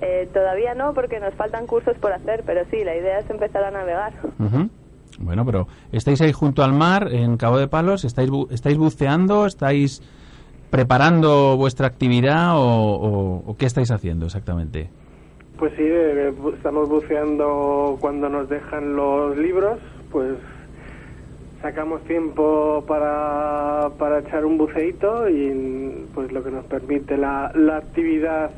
[0.00, 3.64] Eh, todavía no, porque nos faltan cursos por hacer, pero sí, la idea es empezar
[3.64, 4.12] a navegar.
[4.38, 4.68] Ujú.
[5.20, 8.04] Bueno, pero ¿estáis ahí junto al mar, en Cabo de Palos?
[8.04, 9.46] ¿Estáis, bu- estáis buceando?
[9.46, 10.02] ¿Estáis
[10.70, 14.88] preparando vuestra actividad o, o- o qué estáis haciendo exactamente?
[15.58, 19.78] Pues sí, eh, bu- estamos buceando cuando nos dejan los libros,
[20.10, 20.36] pues
[21.62, 27.78] sacamos tiempo para, para echar un buceíto y pues lo que nos permite la, la
[27.78, 28.50] actividad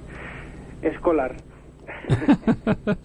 [0.83, 1.37] escolar.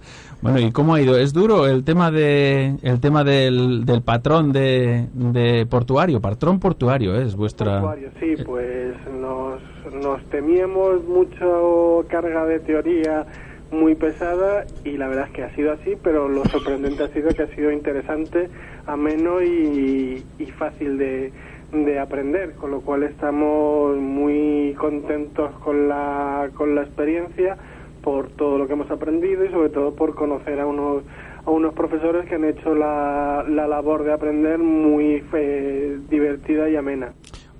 [0.41, 1.17] Bueno, ¿y cómo ha ido?
[1.17, 6.21] ¿Es duro el tema de el tema del, del patrón de, de portuario?
[6.21, 7.81] Patrón portuario es vuestra...
[7.81, 9.59] Portuario, sí, pues nos,
[10.01, 13.25] nos temíamos mucho carga de teoría
[13.71, 17.29] muy pesada y la verdad es que ha sido así, pero lo sorprendente ha sido
[17.29, 18.49] que ha sido interesante,
[18.87, 21.31] ameno y, y fácil de,
[21.71, 27.57] de aprender, con lo cual estamos muy contentos con la, con la experiencia
[28.01, 31.03] por todo lo que hemos aprendido y sobre todo por conocer a unos
[31.45, 36.75] a unos profesores que han hecho la, la labor de aprender muy eh, divertida y
[36.75, 37.13] amena.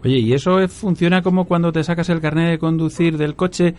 [0.03, 3.75] Oye, ¿y eso funciona como cuando te sacas el carnet de conducir del coche?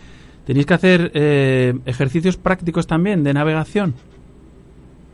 [0.51, 3.93] ¿Tenéis que hacer eh, ejercicios prácticos también de navegación?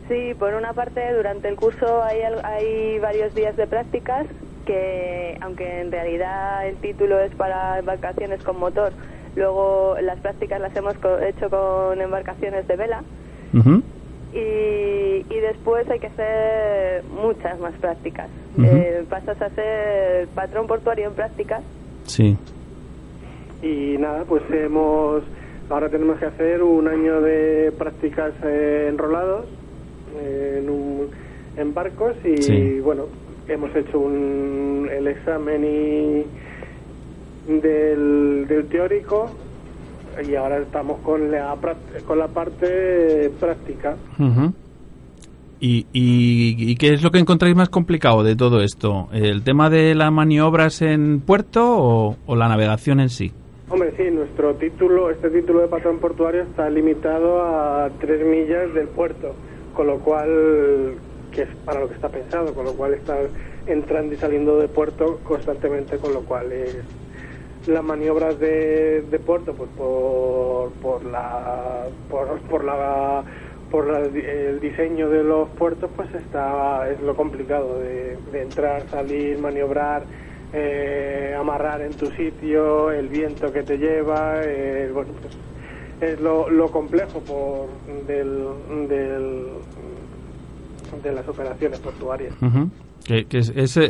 [0.08, 4.26] Sí, por una parte, durante el curso hay, hay varios días de prácticas
[4.66, 8.90] que, aunque en realidad el título es para embarcaciones con motor,
[9.36, 13.04] luego las prácticas las hemos hecho con embarcaciones de vela
[14.34, 18.26] y, y después hay que hacer muchas más prácticas.
[18.56, 18.66] Ujú.
[18.66, 21.62] Eh, pasas a ser patrón portuario en prácticas
[22.06, 22.36] Sí.
[23.62, 25.22] Y nada, pues hemos
[25.70, 29.44] ahora tenemos que hacer un año de prácticas enrolados
[30.22, 31.08] en, un-
[31.56, 32.80] en barcos y Sí.
[32.80, 33.04] bueno,
[33.48, 36.24] hemos hecho un, el examen y
[37.60, 39.30] del, del teórico
[40.26, 41.54] y ahora estamos con la,
[42.06, 43.96] con la parte práctica.
[45.60, 49.08] ¿Y, y, y qué es lo que encontráis más complicado de todo esto?
[49.12, 53.32] ¿El tema de las maniobras en puerto o, o la navegación en sí?
[53.68, 58.90] Hombre, sí, nuestro título, este título de patrón portuario está limitado a tres millas del
[58.90, 59.38] puerto,
[59.72, 61.00] con lo cual,
[61.30, 63.16] que es para lo que está pensado, con lo cual está
[63.66, 66.86] entrando y saliendo de puerto constantemente, con lo cual es
[67.66, 73.24] las maniobras de, de puerto, pues por, por la, por, por la,
[73.70, 78.88] por la- el diseño de los puertos, pues está, es lo complicado de, de entrar,
[78.90, 80.08] salir, maniobrar,
[80.52, 85.36] eh, amarrar en tu sitio, el viento que te lleva, eh, bueno, pues
[86.12, 87.68] es lo, lo complejo por
[88.06, 88.44] del,
[88.88, 89.46] del,
[91.02, 92.34] de las operaciones portuarias.
[93.04, 93.82] Que, que es- esa,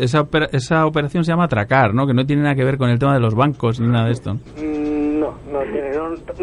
[0.53, 2.07] esa operación se llama atracar, ¿no?
[2.07, 4.13] Que no tiene nada que ver con el tema de los bancos ni nada de
[4.13, 4.35] esto.
[4.35, 4.39] Mm,
[5.51, 5.61] No,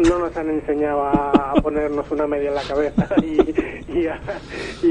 [0.08, 4.20] no, nos han enseñado a, a ponernos una media en la cabeza y, a,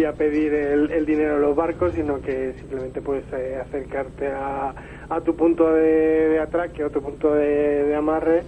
[0.10, 4.74] a pedir el, dinero en los barcos, sino que simplemente puedes eh, acercarte a,
[5.10, 8.44] a tu punto de, de atraque o tu punto de, amarre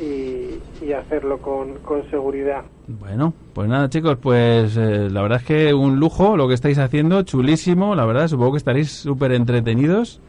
[0.00, 2.62] y, y hacerlo con, con seguridad.
[2.86, 6.78] Bueno, pues nada, chicos, pues eh, la verdad es que un lujo lo que estáis
[6.78, 10.20] haciendo, chulísimo, la verdad, supongo que estaréis súper entretenidos.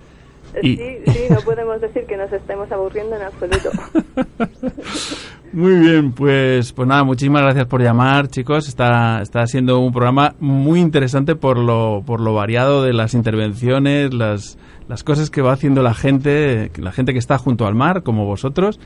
[0.62, 3.70] Y- Sí, sí, no podemos decir que nos estemos aburriendo en absoluto.
[5.54, 8.68] Muy bien, pues, pues nada, muchísimas gracias por llamar, chicos.
[8.68, 14.14] Está, está siendo un programa muy interesante por lo, por lo variado de las intervenciones,
[14.16, 18.02] las, las cosas que va haciendo la gente, la gente que está junto al mar,
[18.02, 18.80] como vosotros.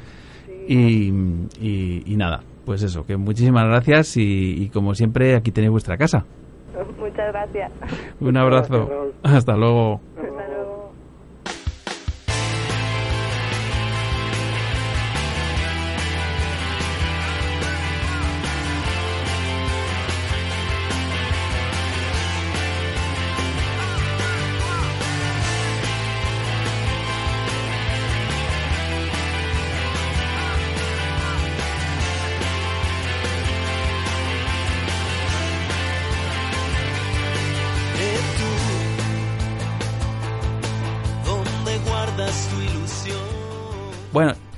[0.67, 1.13] Y,
[1.62, 5.95] y, y nada, pues eso, que muchísimas gracias y, y como siempre aquí tenéis vuestra
[5.97, 6.25] casa.
[6.99, 7.71] Muchas gracias.
[8.19, 8.73] Un abrazo.
[8.73, 9.12] Hasta luego.
[9.23, 10.01] Hasta luego.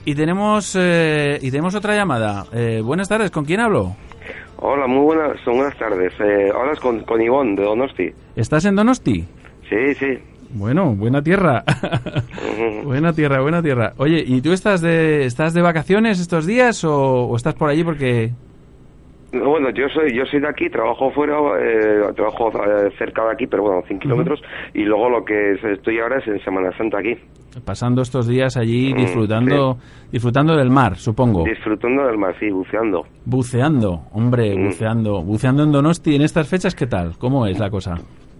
[0.10, 2.48] Y tenemos eh, y tenemos otra llamada.
[2.52, 3.95] Eh, buenas tardes, ¿con quién hablo?
[4.58, 6.12] Hola, muy buenas, buenas tardes.
[6.19, 8.12] Eh, hablas con, con Ivonne de Donosti.
[8.36, 9.24] ¿Estás en Donosti?
[9.69, 10.17] Sí, sí.
[10.50, 11.63] Bueno, buena tierra.
[12.84, 13.93] buena tierra, buena tierra.
[13.98, 17.84] Oye, ¿y tú estás de estás de vacaciones estos días o, o estás por allí
[17.84, 18.32] porque
[19.32, 23.46] Bueno, yo soy yo soy de aquí, trabajo fuera, eh, trabajo eh, cerca de aquí,
[23.48, 24.42] pero bueno, 100 kilómetros.
[24.74, 27.15] Y luego lo que es- estoy ahora es en Semana Santa aquí,
[27.63, 29.78] pasando estos días allí Mm, disfrutando
[30.12, 31.44] disfrutando del mar, supongo?
[31.44, 33.06] disfrutando del mar, sí, buceando.
[33.26, 34.65] Buceando, hombre, Mm.
[34.65, 35.22] buceando.
[35.22, 37.15] Buceando en Donosti en estas fechas, ¿qué tal?
[37.20, 37.96] ¿Cómo es la cosa?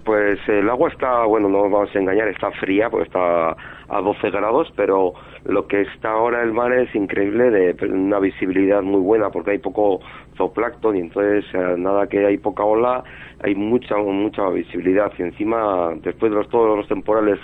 [0.10, 4.02] Pues el agua está, bueno, no nos vamos a engañar, está fría, pues está a
[4.02, 5.14] 12 grados, pero
[5.46, 9.60] lo que está ahora el mar es increíble, de una visibilidad muy buena, porque hay
[9.60, 10.00] poco
[10.36, 13.04] zooplancton y entonces eh, nada que hay poca ola,
[13.44, 15.12] hay mucha, mucha visibilidad.
[15.20, 17.38] Y encima, después de los, todos los temporales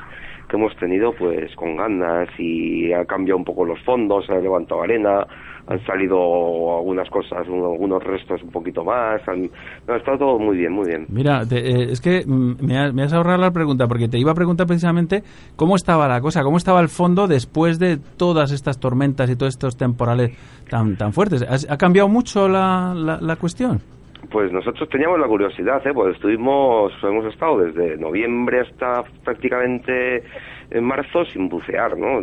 [0.48, 4.40] que hemos tenido, pues con ganas y ha cambiado un poco los fondos, se ha
[4.40, 5.26] levantado arena,
[5.68, 9.50] han salido algunas cosas, un- algunos restos un poquito más, han,
[9.88, 11.06] no, todo muy bien, muy bien.
[11.10, 14.32] Mira, te- eh, es que me, ha- me has ahorrado la pregunta, porque te iba
[14.32, 15.24] a preguntar precisamente
[15.56, 19.54] cómo estaba la cosa, cómo estaba el fondo después de todas estas tormentas y todos
[19.56, 20.38] estos temporales
[20.70, 21.42] tan, tan fuertes.
[21.42, 23.82] ¿Has- ¿Ha cambiado mucho la, la cuestión?
[24.30, 25.94] Pues nosotros teníamos la curiosidad, ¿eh?
[25.94, 30.24] pues estuvimos, hemos estado desde noviembre hasta prácticamente
[30.72, 32.20] en marzo sin bucear, ¿no?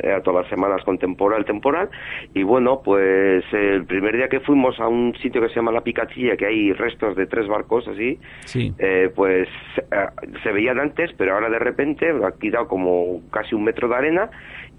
[0.00, 1.88] Era todas las semanas con temporal, temporal.
[2.34, 5.82] Y bueno, pues el primer día que fuimos a un sitio que se llama La
[5.82, 8.72] Picachilla, que hay restos de tres barcos así, Sí.
[8.78, 9.48] eh, pues
[9.78, 10.06] eh,
[10.42, 14.30] se veían antes, pero ahora de repente ha quitado como casi un metro de arena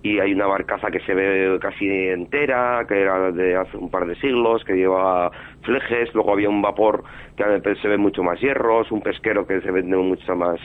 [0.01, 4.05] y hay una barcaza que se ve casi entera, que era de hace un par
[4.05, 5.29] de siglos, que lleva
[5.63, 7.03] flejes, luego había un vapor
[7.35, 10.57] que se ve mucho más hierros, un pesquero que se vende mucho más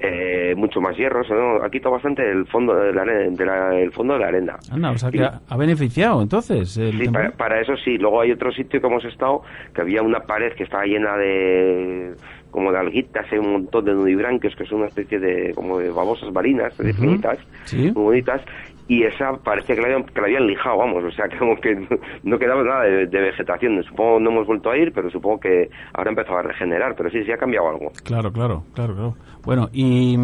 [0.00, 1.62] eh, mucho más hierros, ¿no?
[1.62, 4.56] ha quitado bastante el fondo de la, de la- el fondo de la arena.
[4.72, 6.76] Anda, o sea que ha, beneficiado entonces.
[6.78, 7.98] el Sí, para, para eso sí.
[7.98, 9.42] Luego hay otro sitio que hemos estado
[9.74, 12.14] que había una pared que estaba llena de
[12.50, 15.88] como de alguitas, hay un montón de nudibranquios que son una especie de como de
[15.90, 16.92] babosas marinas, de
[17.64, 17.92] Sí.
[17.94, 18.40] muy bonitas,
[18.90, 21.54] y esa parecía que la habían, que la habían lijado, vamos, o sea, que como
[21.60, 21.76] que
[22.24, 23.80] no, quedaba nada de, de vegetación.
[23.84, 27.22] Supongo no hemos vuelto a ir, pero supongo que ahora empezado a regenerar, pero sí,
[27.22, 27.92] sí ha cambiado algo.
[28.04, 29.14] Claro, claro, claro, claro.
[29.44, 30.16] Bueno, y,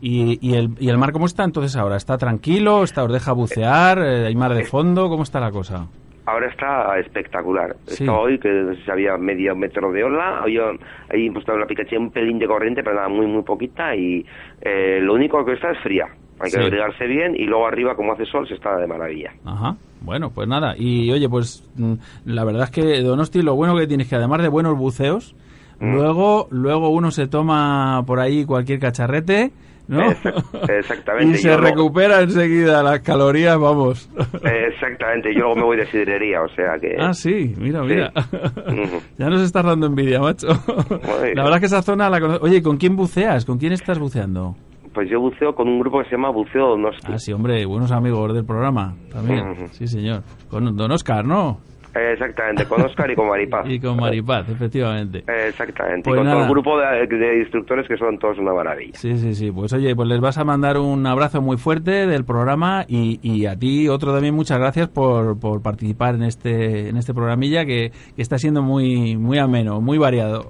[0.00, 1.94] y, y el, ¿y el mar cómo está entonces ahora?
[1.94, 2.82] ¿Está tranquilo?
[2.82, 3.98] ¿Está, ¿Os deja bucear?
[3.98, 5.08] Eh, ¿Hay mar de fondo?
[5.08, 5.86] ¿Cómo está la cosa?
[6.26, 7.76] Ahora está espectacular.
[7.86, 8.02] Sí.
[8.02, 10.70] Está hoy que había medio metro de ola, había
[11.08, 14.26] ahí pues la Pikachu un pelín de corriente, pero nada, muy muy poquita y
[14.60, 16.06] eh, lo único que está es fría.
[16.42, 16.62] Hay que Sí.
[16.64, 19.32] abrigarse bien y luego arriba como hace sol se está de maravilla.
[19.44, 19.76] Ajá.
[20.00, 20.74] Bueno, pues nada.
[20.76, 21.94] Y oye, pues mm,
[22.26, 25.34] la verdad es que Donosti lo bueno que tiene es que además de buenos buceos,
[25.80, 25.94] Mm.
[25.94, 29.50] luego luego uno se toma por ahí cualquier cacharrete,
[29.88, 30.00] ¿no?
[30.10, 31.30] Exact- exactamente.
[31.38, 34.08] y se recupera enseguida las calorías, vamos.
[34.44, 36.94] Eh, exactamente, yo luego me voy de sidrería, o sea que...
[37.00, 38.12] Ah, sí, mira, mira.
[39.18, 40.48] Ya nos estás dando envidia, macho.
[40.48, 43.44] la verdad es que esa zona la cono- Oye, ¿con quién buceas?
[43.44, 44.54] ¿Con quién estás buceando?
[44.94, 47.12] Pues yo buceo con un grupo que se llama Buceo Donosti.
[47.12, 49.68] Ah, sí, hombre, buenos amigos del programa también.
[49.70, 50.22] Sí, señor.
[50.50, 51.58] Con Don Oscar, ¿no?
[51.94, 53.66] Exactamente, con Oscar y con Maripaz.
[53.70, 55.24] Y con Maripaz, efectivamente.
[55.48, 58.92] Exactamente, Pues con todo el grupo de, de instructores que son todos una maravilla.
[58.94, 59.50] Sí, sí, sí.
[59.50, 63.46] Pues oye, pues les vas a mandar un abrazo muy fuerte del programa y, y
[63.46, 67.90] a ti otro también muchas gracias por, por participar en este en este programilla que,
[68.16, 70.42] que está siendo muy muy ameno, muy variado.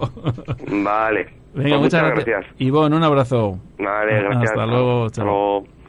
[0.68, 1.26] Vale.
[1.54, 2.46] Venga, Pues muchas gracias.
[2.58, 3.58] Ivonne, un abrazo.
[3.78, 4.50] Vale, gracias.
[4.52, 5.81] Hasta luego, Hasta luego.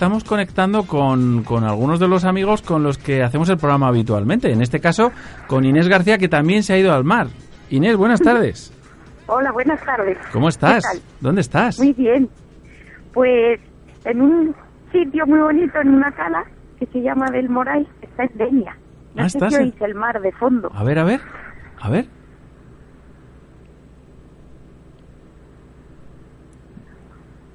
[0.00, 4.50] Estamos conectando con, con algunos de los amigos con los que hacemos el programa habitualmente.
[4.50, 5.12] En este caso,
[5.46, 7.26] con Inés García, que también se ha ido al mar.
[7.68, 8.72] Inés, buenas tardes.
[9.26, 10.16] Hola, buenas tardes.
[10.32, 10.84] ¿Cómo estás?
[11.20, 11.78] ¿Dónde estás?
[11.78, 12.30] Muy bien.
[13.12, 13.60] Pues
[14.06, 14.56] en un
[14.90, 16.44] sitio muy bonito, en una cala,
[16.78, 18.74] que se llama Del Moral, está en Denia.
[19.14, 20.70] No Ah, sé estás si oís el mar de fondo.
[20.74, 21.20] A ver, a ver.
[21.78, 22.06] A ver.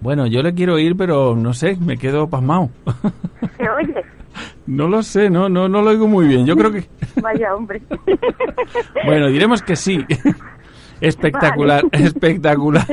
[0.06, 2.70] Bueno, yo le quiero ir, pero no sé, me quedo pasmado.
[3.58, 4.06] ¿Se oye?
[4.68, 6.46] no lo sé, no, no, no lo oigo muy bien.
[6.46, 6.86] Yo creo que...
[7.24, 7.82] Vaya hombre.
[9.04, 10.06] Bueno, diremos que sí.
[11.02, 12.06] espectacular, Vale.
[12.06, 12.86] espectacular.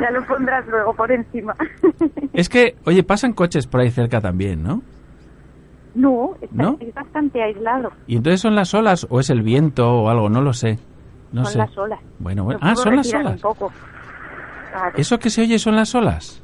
[0.00, 1.54] Ya lo pondrás luego por encima.
[2.32, 4.82] Es que, oye, pasan coches por ahí cerca también, ¿no?
[5.94, 6.76] no, está- ¿No?
[6.80, 7.92] es bastante aislado.
[8.08, 10.28] ¿Y entonces son las olas o es el viento o algo?
[10.28, 10.78] No lo sé.
[11.32, 11.58] No son sé.
[11.58, 12.00] las olas.
[12.18, 13.34] Bueno, Ah, son las olas.
[13.34, 13.72] Un poco.
[14.76, 14.98] Claro.
[14.98, 16.42] ¿Eso que se oye son las olas?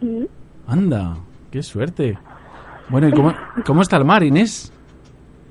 [0.00, 0.28] Sí,
[0.66, 1.16] Anda,
[1.50, 2.16] qué suerte.
[2.88, 3.34] Bueno, ¿y cómo,
[3.66, 4.72] cómo está el mar, Inés?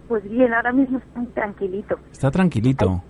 [0.08, 1.98] pues bien, ahora mismo está muy tranquilito.
[2.12, 3.02] Está tranquilito.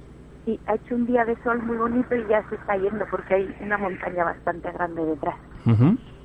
[0.46, 3.34] Sí, ha hecho un día de sol muy bonito y ya se está yendo porque
[3.34, 5.36] hay una montaña bastante grande detrás.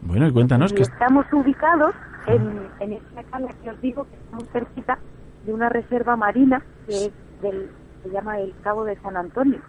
[0.03, 0.83] Bueno, y cuéntanos y que...
[0.83, 1.95] estamos ubicados
[2.27, 4.99] en, en esta cala que os digo que estamos cerquita
[5.47, 7.71] de una reserva marina que es del,
[8.03, 9.61] se llama el Cabo de San Antonio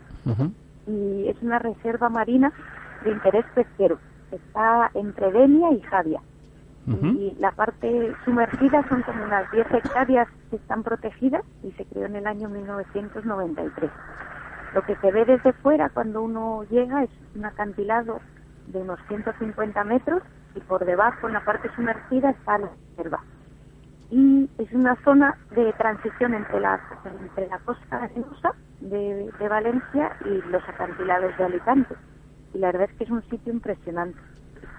[0.87, 2.51] y es una reserva marina
[3.03, 3.99] de interés pesquero.
[4.31, 6.21] Está entre Denia y Javia.
[6.87, 12.05] Y la parte sumergida son como unas 10 hectáreas que están protegidas y se creó
[12.05, 13.91] en el año 1993.
[14.73, 18.21] Lo que se ve desde fuera cuando uno llega es un acantilado
[18.67, 20.23] de unos 150 metros
[20.55, 23.19] y por debajo, en la parte sumergida, está la reserva.
[24.09, 26.79] Y es una zona de transición entre la,
[27.21, 31.95] entre la costa arenosa de, de Valencia y los acantilados de Alicante.
[32.57, 34.17] Y la verdad es que es un sitio impresionante.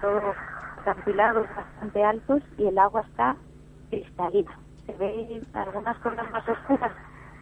[0.01, 0.33] Todo
[0.81, 3.37] acantilados bastante altos y el agua está
[3.89, 4.51] cristalina.
[4.85, 6.91] Se ve algunas zonas más oscuras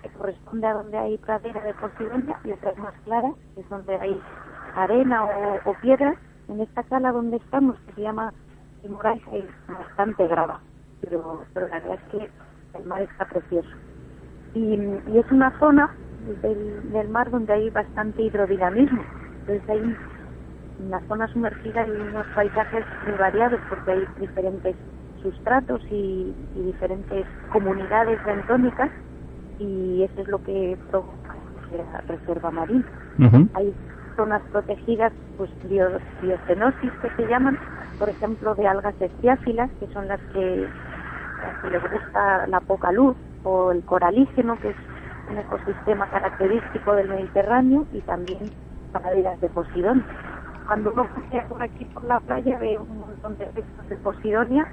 [0.03, 3.95] que corresponde a donde hay pradera de Posidonia y otras más claras, que es donde
[3.95, 4.21] hay
[4.75, 6.15] arena o, o piedras.
[6.49, 8.31] En esta cala donde estamos, que se llama
[8.87, 10.59] Moray, hay bastante grava,
[11.01, 13.69] pero, pero la verdad es que el mar está precioso.
[14.53, 15.95] Y, y es una zona
[16.43, 19.01] del, del mar donde hay bastante hidrodinamismo.
[19.47, 19.95] Entonces hay
[20.79, 24.75] en la zona sumergida hay unos paisajes muy variados porque hay diferentes
[25.21, 28.89] sustratos y, y diferentes comunidades bentónicas
[29.59, 31.35] y eso es lo que provoca
[31.71, 32.85] la reserva marina.
[33.53, 33.73] Hay
[34.15, 37.57] zonas protegidas, pues bio- biocenosis que se llaman,
[37.97, 40.67] por ejemplo, de algas estiáfilas, que son las que,
[41.43, 44.75] las que les gusta la poca luz, o el coralígeno, que es
[45.29, 48.51] un ecosistema característico del Mediterráneo, y también
[48.91, 50.05] praderas de Posidón.
[50.67, 54.67] Cuando uno pasea por aquí por la playa ve un montón de restos de Posidonia,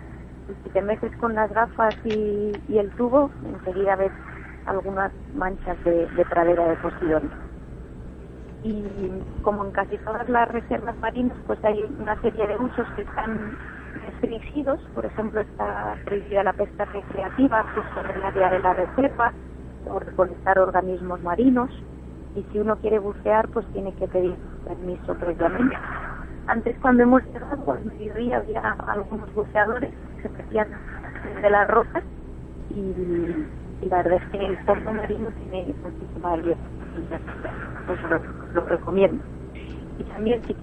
[0.48, 4.12] y si te metes con las gafas y, el tubo, enseguida ves
[4.66, 7.30] algunas manchas de, de pradera de Posidonia
[8.64, 8.82] y
[9.42, 13.56] como en casi todas las reservas marinas, pues hay una serie de usos que están
[14.06, 14.80] restringidos.
[14.94, 19.32] Por ejemplo, está prohibida la pesca recreativa justo en el área de la reserva
[19.86, 21.70] o recolectar organismos marinos.
[22.36, 24.34] Y si uno quiere bucear, pues tiene que pedir
[24.66, 25.76] permiso previamente.
[26.46, 30.68] Antes, cuando hemos llegado, al mediodía había algunos buceadores que se metían
[31.40, 32.02] de las rocas
[32.70, 37.52] y, la verdad es que el fondo marino tiene muchísima biodiversidad.
[37.86, 38.20] Pues lo,
[38.54, 39.22] lo recomiendo.
[39.98, 40.54] Y también si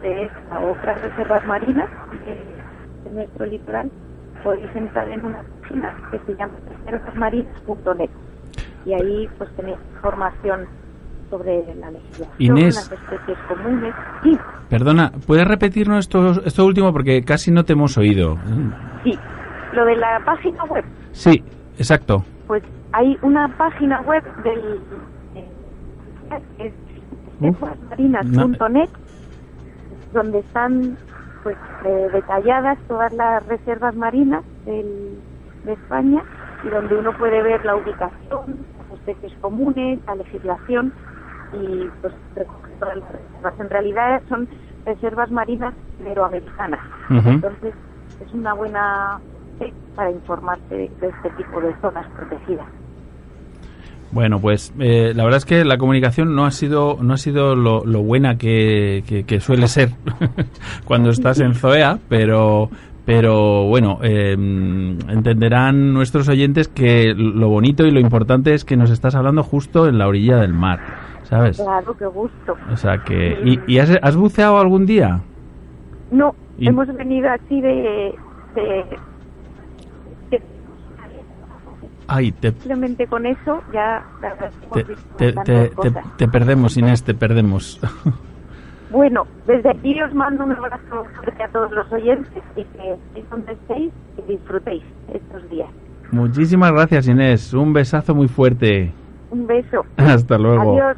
[0.00, 1.88] de esta o otras reservas marinas
[2.24, 3.90] de, de nuestro litoral,
[4.42, 6.54] podéis entrar en una página que se llama
[6.86, 8.10] reservasmarinas.net
[8.84, 10.66] y ahí pues tenéis información
[11.30, 12.74] sobre la legislación, Inés.
[12.74, 13.94] las especies comunes.
[14.22, 18.36] Sí, Perdona, ¿puedes repetirnos esto, esto último porque casi no te hemos oído?
[19.04, 19.18] sí.
[19.72, 21.44] Lo de la página web, Sí,
[21.78, 22.24] exacto.
[22.48, 22.62] pues
[22.92, 24.80] hay una página web del
[25.36, 26.72] eh,
[27.40, 28.88] reservasmarinas.net
[30.12, 30.96] donde están
[31.42, 35.20] pues eh, detalladas todas las reservas marinas del-
[35.64, 36.22] de España
[36.64, 38.66] y donde uno puede ver la ubicación,
[39.00, 40.92] especies comunes, la legislación
[41.52, 43.54] y pues recoger todas las reservas.
[43.60, 44.48] En realidad son
[44.86, 46.80] reservas marinas iberoamericanas.
[47.10, 47.28] Ujú.
[47.28, 47.74] Entonces
[48.26, 49.20] es una buena
[49.58, 52.66] fe para informarse de, de este tipo de zonas protegidas.
[54.12, 57.54] Bueno, pues eh, la verdad es que la comunicación no ha sido no ha sido
[57.54, 59.90] lo, lo buena que, que- que suele ser
[60.84, 62.70] cuando estás en Zoea, pero
[63.04, 68.90] pero bueno, eh, entenderán nuestros oyentes que lo bonito y lo importante es que nos
[68.90, 70.80] estás hablando justo en la orilla del mar,
[71.24, 71.60] ¿sabes?
[71.60, 72.56] Claro, qué gusto.
[72.72, 75.20] O sea que y, y has, has buceado algún día?
[76.10, 78.14] No, Y- hemos venido así de,
[82.12, 84.04] Ay, te, simplemente con eso ya
[84.72, 84.84] te,
[85.16, 85.70] te, te,
[86.16, 87.80] te perdemos, Inés, te perdemos.
[88.90, 93.30] Bueno, desde aquí os mando un abrazo fuerte a todos los oyentes y que estéis
[93.30, 94.82] donde estéis y disfrutéis
[95.12, 95.68] estos días.
[96.10, 97.54] Muchísimas gracias, Inés.
[97.54, 98.92] Un besazo muy fuerte.
[99.30, 99.84] Un beso.
[99.96, 100.72] Hasta luego.
[100.72, 100.96] Adiós.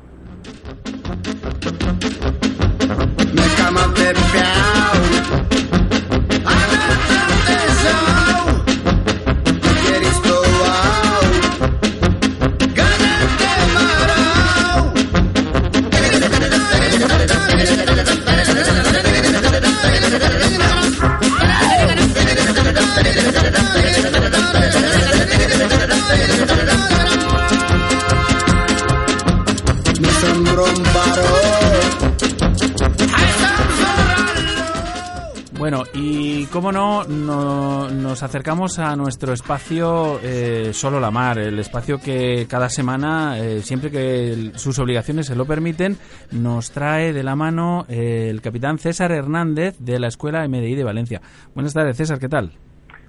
[36.62, 42.46] Cómo no, no- nos acercamos a nuestro espacio eh, Solo la Mar, el espacio que
[42.48, 45.96] cada semana, eh, siempre que sus obligaciones se lo permiten,
[46.30, 50.84] nos trae de la mano eh, el capitán César Hernández de la Escuela MDI de
[50.84, 51.20] Valencia.
[51.52, 52.52] Buenas tardes, César, ¿qué tal?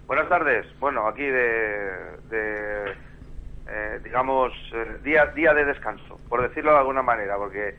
[0.07, 0.65] Buenas tardes.
[0.79, 1.91] Bueno, aquí de,
[2.31, 2.91] de,
[3.69, 7.75] eh, digamos, eh, día, día de descanso, por decirlo de alguna manera, porque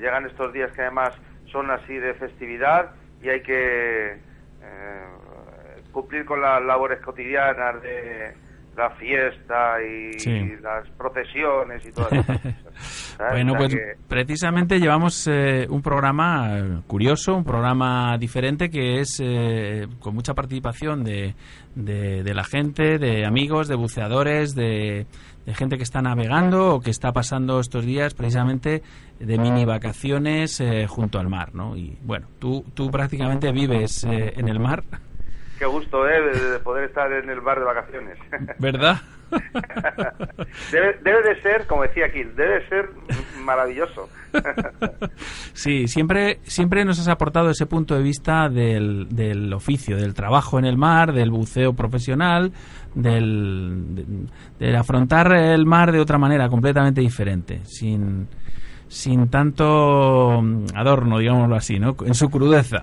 [0.00, 1.10] llegan estos días que además
[1.50, 2.90] son así de festividad
[3.20, 4.29] y hay que
[4.62, 8.32] eh, cumplir con las labores cotidianas de
[8.76, 10.52] la fiesta y, Sí.
[10.62, 12.40] las procesiones y todas esas.
[13.32, 19.00] Bueno, O sea pues que- precisamente llevamos eh, un programa curioso, un programa diferente que
[19.00, 21.34] es eh, con mucha participación de,
[21.74, 25.06] de, de la gente, de amigos, de buceadores, de,
[25.46, 28.82] de gente que está navegando o que está pasando estos días precisamente
[29.18, 31.76] de mini vacaciones eh, junto al mar, ¿no?
[31.76, 34.84] Y bueno, tú, tú prácticamente vives eh, en el mar,
[35.60, 36.22] Qué gusto, ¿eh?
[36.22, 38.18] De, de poder estar en el bar de vacaciones.
[38.58, 38.96] ¿verdad?
[40.72, 42.90] debe, debe de ser, como decía aquí, debe de ser
[43.44, 44.08] maravilloso.
[45.52, 50.58] Sí, siempre, siempre nos has aportado ese punto de vista del, del oficio, del trabajo
[50.58, 52.52] en el mar, del buceo profesional,
[52.94, 54.06] del, de-
[54.58, 58.28] del afrontar el mar de otra manera completamente diferente, sin,
[58.88, 61.94] sin tanto mm, adorno, digámoslo así, ¿no?
[62.06, 62.82] En su crudeza.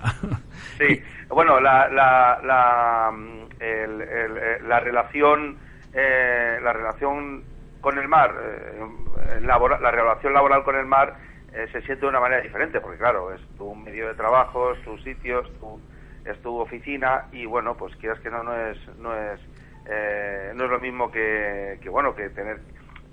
[0.78, 5.56] Sí, bueno, la, la, la, mm, el- el- eh, la relación
[6.00, 7.44] eh, la relación
[7.80, 11.16] con el mar, eh, la relación laboral con el mar
[11.52, 14.82] eh, se siente de una manera diferente, porque claro, es tu medio de trabajo, es
[14.84, 15.80] tu sitio, es tu,
[16.24, 19.40] es tu oficina y bueno, pues quieras que no, no es, no es,
[19.86, 22.60] eh, no es lo mismo que, que bueno, que tener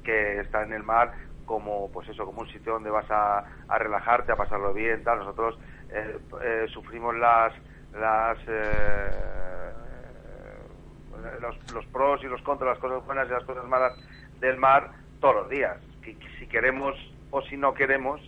[0.03, 1.13] que estar en el mar
[1.45, 5.19] como pues eso como un sitio donde vas a, a relajarte a pasarlo bien tal.
[5.19, 5.57] Nosotros
[5.89, 7.53] eh, eh, sufrimos las
[7.93, 8.37] las
[11.41, 13.93] los, los pros y los contras las cosas buenas y las cosas malas
[14.39, 16.95] del mar todos los días que, que si queremos
[17.31, 18.21] o si no queremos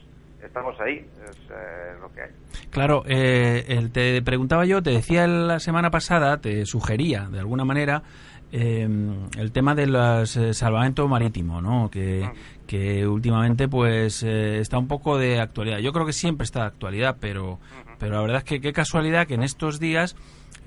[0.43, 2.29] estamos ahí es eh, lo que hay
[2.69, 7.65] Claro, eh, el- te preguntaba yo, te decía la semana pasada, te sugería de alguna
[7.65, 8.03] manera
[8.51, 8.88] eh,
[9.38, 11.89] el tema del eh, salvamento marítimo, ¿no?
[11.89, 12.29] Que,
[12.65, 15.79] que últimamente pues eh, está un poco de actualidad.
[15.79, 17.59] Yo creo que siempre está de actualidad, pero,
[17.99, 20.15] pero la verdad es que qué casualidad que en estos días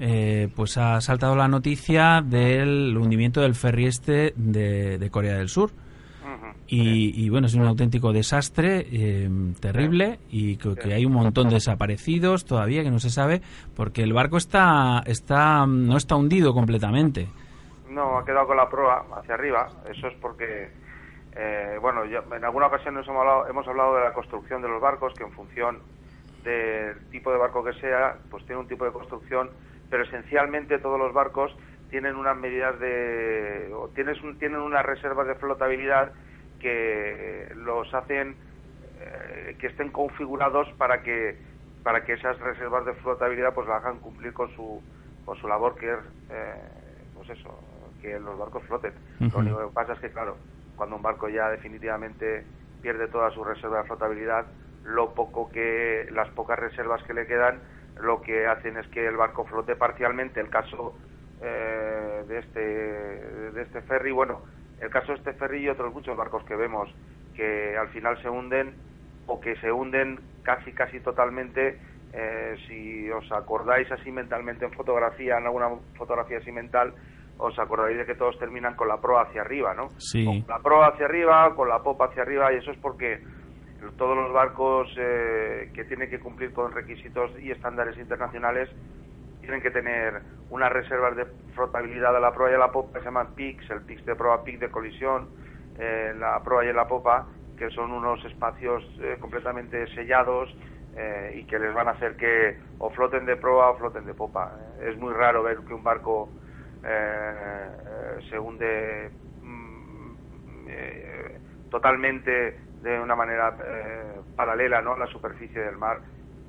[0.01, 5.49] eh, pues ha saltado la noticia del hundimiento del ferry este de, de Corea del
[5.49, 5.71] Sur.
[6.73, 9.29] Y, y, bueno, es un auténtico desastre eh,
[9.61, 13.43] terrible y que, que hay un montón de desaparecidos todavía que no se sabe
[13.75, 17.27] porque el barco está, está no está hundido completamente.
[17.89, 19.69] No, ha quedado con la proa hacia arriba.
[19.91, 20.71] Eso es porque,
[21.35, 25.13] eh, bueno, en alguna ocasión hemos hablado, hemos hablado de la construcción de los barcos,
[25.15, 25.79] que en función
[26.45, 29.51] del tipo de barco que sea, pues tiene un tipo de construcción,
[29.91, 31.55] pero esencialmente todos los barcos
[31.91, 36.13] tienen unas medidas de, o tienes un- tienen unas reservas de flotabilidad
[36.59, 38.39] que los hacen
[39.01, 41.43] eh, que estén configurados para que
[41.83, 44.83] para que esas reservas de flotabilidad pues la hagan cumplir con su
[45.25, 46.55] con su labor que es eh,
[47.15, 48.95] pues eso que los barcos floten.
[49.19, 50.39] Lo único que pasa es que claro
[50.77, 52.47] cuando un barco ya definitivamente
[52.81, 54.47] pierde toda su reserva de flotabilidad
[54.85, 57.63] lo poco que las pocas reservas que le quedan
[58.03, 60.95] lo que hacen es que el barco flote parcialmente el caso
[61.43, 64.43] eh, de este de este ferry bueno
[64.81, 66.89] el caso de este ferry y otros muchos barcos que vemos
[67.35, 68.75] que al final se hunden
[69.27, 71.79] o que se hunden casi casi totalmente
[72.13, 76.93] eh, si os acordáis así mentalmente en fotografía en alguna fotografía así mental
[77.39, 80.45] os acordaréis de que todos terminan con la proa hacia arriba no Sí.
[80.49, 83.21] la proa hacia arriba, con la popa hacia arriba, y eso es porque
[83.97, 88.69] todos los barcos eh, que tienen que cumplir con requisitos y estándares internacionales
[89.41, 92.99] tienen que tener unas reservas de flotabilidad a la proa y a la popa que
[93.01, 95.31] se llaman PICs, el PICs de proa, PIC de colisión,
[95.77, 97.27] eh, la proa y la popa,
[97.57, 100.49] que son unos espacios eh, completamente sellados
[100.95, 104.15] eh, y que les van a hacer que o floten de proa o floten de
[104.15, 104.51] popa.
[104.81, 106.33] Es muy raro ver que un barco
[106.83, 107.71] eh,
[108.29, 109.13] se hunde
[109.43, 110.15] mm,
[111.69, 114.97] totalmente de una manera eh, paralela ¿no?
[114.97, 116.01] la superficie del mar,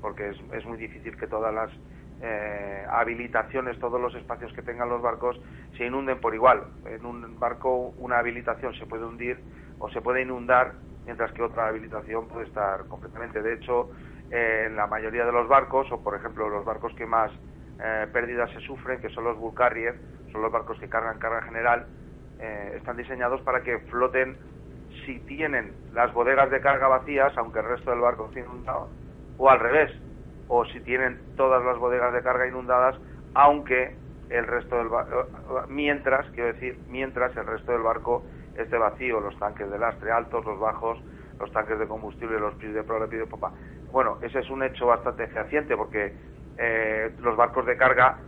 [0.02, 1.72] porque es, es muy difícil que todas las
[2.24, 5.42] eh, habilitaciones, todos los espacios que tengan los barcos
[5.76, 6.66] se inunden por igual.
[6.86, 9.40] En un barco una habilitación se puede hundir
[9.80, 10.74] o se puede inundar,
[11.06, 13.42] mientras que otra habilitación puede estar completamente.
[13.42, 13.90] De hecho,
[14.30, 17.32] eh, en la mayoría de los barcos, o por ejemplo los barcos que más
[17.84, 19.96] eh, pérdidas se sufren, que son los bull carrier,
[20.32, 21.88] son los barcos que cargan carga general,
[22.74, 24.36] están diseñados para que floten
[25.06, 28.92] si tienen las bodegas de carga vacías, aunque el resto del barco esté inundado,
[29.38, 29.92] o al revés,
[30.48, 32.96] o si tienen todas las bodegas de carga inundadas,
[33.34, 34.00] aunque
[34.30, 39.20] el resto del ba- eh, mientras, quiero decir, mientras el resto del barco esté vacío,
[39.20, 41.00] los tanques de lastre altos, los bajos,
[41.40, 43.54] los tanques de combustible, los pis de proa, de popa.
[43.92, 46.16] Bueno, ese es un hecho bastante fehaciente porque
[46.58, 48.20] eh, los barcos de carga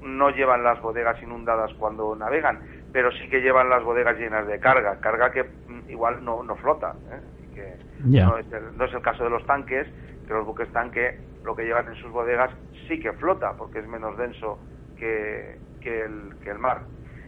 [0.00, 2.60] no llevan las bodegas inundadas cuando navegan,
[2.92, 6.56] pero sí que llevan las bodegas llenas de carga, carga que mm, igual no, no
[6.56, 6.96] flota.
[7.10, 7.20] ¿eh?
[7.52, 7.78] Que
[8.26, 9.86] no, es el, no es el caso de los tanques,
[10.26, 11.14] que los buques tanque
[11.44, 12.50] lo que llevan en sus bodegas
[12.88, 14.64] sí que flota, porque es menos denso
[14.96, 16.82] que, que, el, que el mar.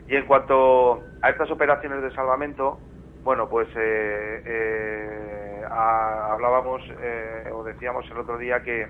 [0.06, 2.80] Y en cuanto a estas operaciones de salvamento,
[3.22, 8.88] bueno, pues eh, eh, a- hablábamos eh, o decíamos el otro día que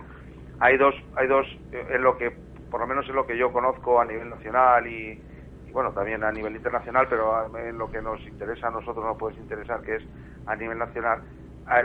[0.59, 2.33] hay dos, hay dos eh, en lo que,
[2.71, 5.23] por lo menos en lo que yo conozco a nivel nacional y,
[5.69, 9.17] y, bueno, también a nivel internacional, pero en lo que nos interesa a nosotros nos
[9.19, 10.03] puede interesar, que es
[10.47, 11.21] a nivel nacional,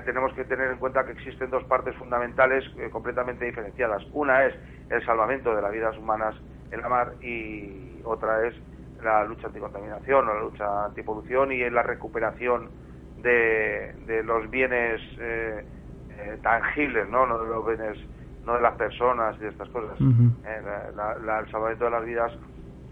[0.06, 4.02] tenemos que tener en cuenta que existen dos partes fundamentales eh, completamente diferenciadas.
[4.14, 4.54] Una es
[4.90, 6.36] el salvamento de las vidas humanas
[6.72, 8.56] en la mar y otra es
[9.02, 12.72] la lucha anticontaminación o la lucha antipolución y la recuperación
[13.18, 15.68] de, de los bienes eh,
[16.10, 17.26] eh, tangibles, ¿no?
[17.26, 17.98] no de los bienes,
[18.44, 19.98] no de las personas y de estas cosas.
[20.46, 22.32] Eh, la- la- la- el salvamento de las vidas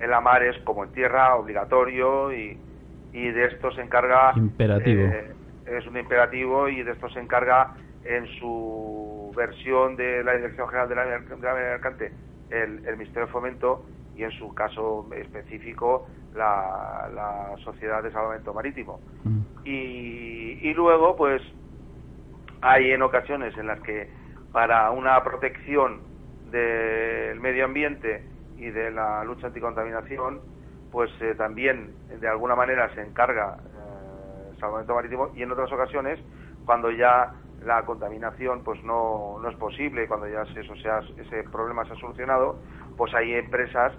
[0.02, 2.58] en la mar es como en tierra, obligatorio y,
[3.14, 5.04] y de esto se encarga Imperativo.
[5.04, 5.34] eh,
[5.68, 10.90] es un imperativo y de esto se encarga en su versión de la Dirección General
[10.90, 12.12] de la, de la Mercante
[12.50, 13.86] el, el Ministerio de Fomento
[14.16, 19.00] y en su caso específico la, la Sociedad de Salvamento Marítimo.
[19.64, 21.42] Y, y luego, pues,
[22.62, 24.10] hay en ocasiones en las que
[24.52, 26.02] para una protección
[26.52, 28.24] del medio ambiente
[28.62, 30.40] y de la lucha anticontaminación,
[30.92, 36.20] pues eh, también de alguna manera se encarga eh, salvamento marítimo y en otras ocasiones
[36.66, 37.34] cuando ya
[37.66, 41.96] la contaminación pues no, no es posible, cuando ya eso sea, ese problema se ha
[41.96, 42.60] solucionado,
[42.98, 43.94] pues hay empresas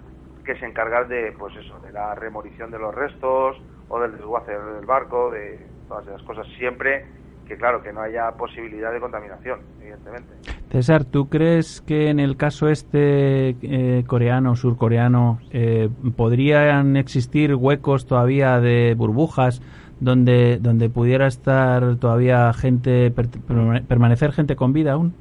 [0.45, 4.57] que se encargan de pues eso, de la remolición de los restos o del desguace
[4.57, 7.05] del barco, de todas esas cosas, siempre
[7.53, 10.33] que claro, que no haya posibilidad de contaminación, evidentemente.
[10.71, 15.87] César, ¿tú crees que en el caso este eh, coreano, surcoreano, eh,
[16.17, 19.61] podrían existir huecos todavía de burbujas
[19.99, 25.13] donde, donde pudiera estar todavía gente, per- permane- permanecer gente con vida aún?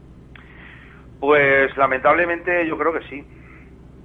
[1.21, 3.25] Pues lamentablemente yo creo que sí.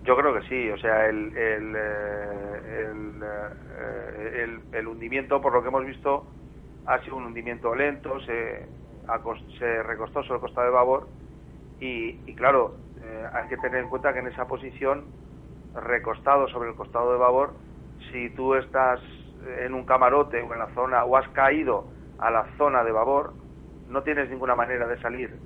[0.06, 0.70] Yo creo que sí.
[0.70, 6.26] O sea, el, el, eh, el, eh, el- el hundimiento, por lo que hemos visto,
[6.88, 8.70] ha sido un hundimiento lento, se,
[9.60, 11.10] se recostó sobre el costado de babor
[11.80, 15.10] y, y claro, eh, hay que tener en cuenta que en esa posición,
[15.76, 17.58] recostado sobre el costado de babor,
[18.12, 19.02] si tú estás
[19.60, 23.36] en un camarote o en la zona o has caído a la zona de babor,
[23.88, 25.40] no tienes ninguna manera de salir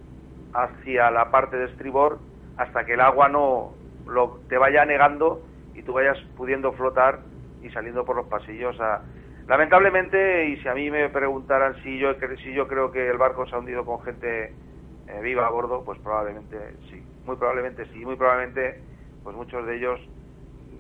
[0.54, 2.22] hacia la parte de estribor
[2.58, 3.76] hasta que el agua no
[4.06, 7.26] lo, te vaya negando y tú vayas pudiendo flotar
[7.62, 8.80] y saliendo por los pasillos.
[8.82, 9.04] a-
[9.52, 13.46] lamentablemente, y si a mí me preguntaran si yo, si yo creo que el barco
[13.46, 16.58] se ha hundido con gente eh, viva a bordo, pues probablemente
[16.90, 18.82] sí, muy probablemente sí, muy probablemente
[19.22, 20.00] pues muchos de ellos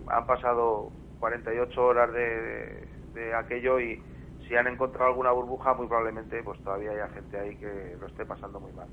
[0.07, 4.01] han pasado 48 horas de, de aquello y
[4.47, 8.25] si han encontrado alguna burbuja, muy probablemente pues todavía haya gente ahí que lo esté
[8.25, 8.87] pasando muy mal.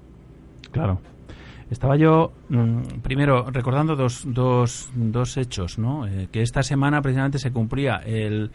[0.73, 0.99] Claro.
[1.71, 6.05] Estaba yo, mm, primero, recordando dos, dos, dos hechos, ¿no?
[6.09, 8.51] Eh, que esta semana precisamente se cumplía el,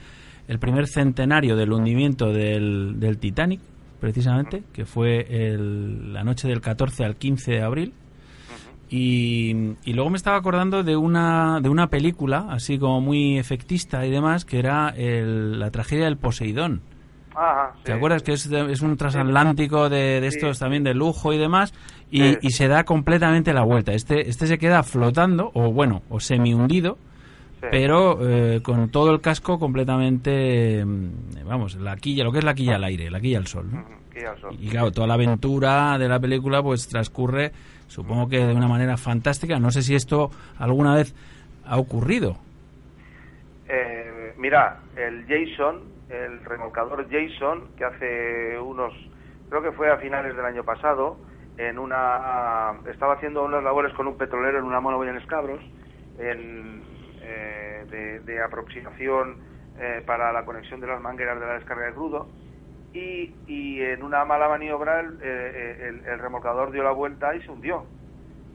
[0.48, 3.60] el primer centenario del hundimiento del, del Titanic,
[4.00, 7.94] precisamente, que fue el- la noche del 14 al 15 de abril.
[8.90, 14.06] Y, y luego me estaba acordando de una, de una película, así como muy efectista
[14.06, 16.82] y demás, que era el- la tragedia del Poseidón.
[17.36, 18.46] Ajá, ¿Te acuerdas que es,
[18.82, 21.74] un transatlántico de, de estos también de lujo y demás?
[22.12, 23.94] Y, y se da completamente la vuelta.
[23.94, 27.00] Este, este se queda flotando, o bueno, o semi hundido,
[27.64, 27.70] Sí.
[27.72, 32.54] pero eh, con todo el casco completamente, mm, vamos, la quilla, lo que es la
[32.54, 33.70] quilla al aire, la quilla al sol.
[34.60, 37.52] Y claro, toda la aventura de la película pues transcurre,
[37.88, 39.60] supongo que de una manera fantástica.
[39.60, 41.16] No sé si esto alguna vez
[41.66, 42.38] ha ocurrido.
[43.68, 48.94] Eh, mira, el Jason, el remolcador Jason, que hace unos,
[49.50, 51.18] creo que fue a finales del año pasado,
[51.58, 55.62] en una, estaba haciendo unas labores con un petrolero en una monoboya en Escabros,
[56.20, 56.82] en,
[57.24, 59.40] eh, de, aproximación
[59.76, 62.32] eh, para la conexión de las mangueras de la descarga de crudo,
[62.92, 67.42] y, y en una mala maniobra el, eh, el- el remolcador dio la vuelta y
[67.42, 67.88] se hundió.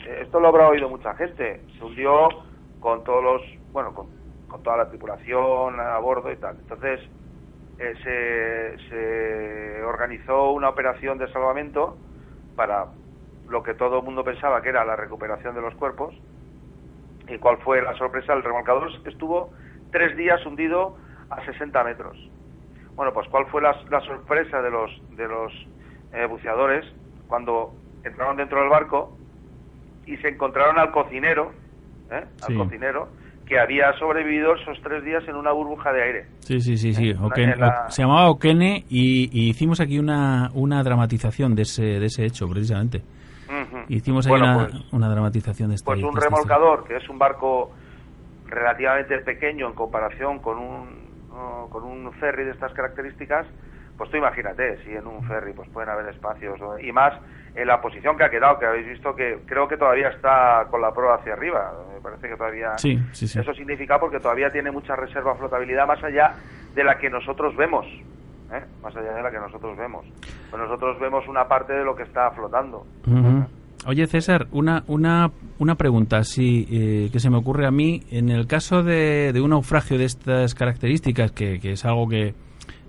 [0.07, 1.65] Eh, esto lo habrá oído mucha gente.
[1.77, 2.29] Se hundió
[2.79, 3.43] con todos los,
[3.73, 4.09] bueno, con,
[4.47, 6.57] con toda la tripulación a bordo y tal.
[6.61, 7.01] Entonces
[7.79, 11.99] eh, se, se organizó una operación de salvamento
[12.55, 12.89] para
[13.49, 16.15] lo que todo el mundo pensaba que era la recuperación de los cuerpos.
[17.29, 18.33] ¿Y cuál fue la sorpresa?
[18.33, 19.51] El remolcador estuvo
[19.93, 20.97] tres días hundido
[21.31, 22.17] a 60 metros.
[22.97, 25.53] Bueno, pues cuál fue la, la sorpresa de los, de los
[26.13, 26.85] eh, buceadores
[27.27, 27.75] cuando
[28.05, 29.17] entraron dentro del barco
[30.07, 31.53] y se encontraron al cocinero,
[32.11, 32.25] ¿eh?
[32.47, 32.53] Sí.
[32.53, 33.09] al cocinero,
[33.47, 36.27] que había sobrevivido esos tres días en una burbuja de aire.
[36.41, 37.11] Sí, sí, sí, sí.
[37.13, 41.55] una- Okene- en la- o- se llamaba Okene y, y hicimos aquí una, una dramatización
[41.55, 43.03] de ese, de ese hecho, precisamente.
[43.89, 47.19] Hicimos ahí Bueno, una, pues- una dramatización de este Pues un remolcador, que es un
[47.19, 47.73] barco
[48.47, 50.89] relativamente pequeño en comparación con un,
[51.31, 53.47] uh, con un ferry de estas características,
[53.97, 56.79] pues tú imagínate, si en un ferry pues pueden haber espacios, ¿no?
[56.79, 57.15] y más
[57.55, 60.81] en la posición que ha quedado, que habéis visto que creo que todavía está con
[60.81, 62.79] la proa hacia arriba, me parece que todavía...
[62.79, 63.41] Sí, sí, sí.
[63.41, 66.35] Eso significa porque todavía tiene mucha reserva flotabilidad más allá
[66.75, 67.85] de la que nosotros vemos,
[68.53, 68.65] ¿eh?
[68.83, 70.07] más allá de la que nosotros vemos.
[70.51, 72.87] Pues nosotros vemos una parte de lo que está flotando.
[73.07, 73.48] Ujú.
[73.89, 78.03] Oye, César, una, una, una pregunta sí, eh, que se me ocurre a mí.
[78.11, 82.35] En el caso de, de un naufragio de estas características, que, que es algo que,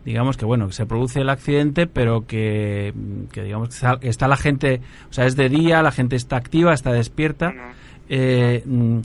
[0.03, 2.93] digamos que, bueno, se produce el accidente, pero que,
[3.31, 6.35] que digamos, que está, está la gente, o sea, es de día, la gente está
[6.35, 7.53] activa, está despierta.
[8.09, 8.99] Eh, mm,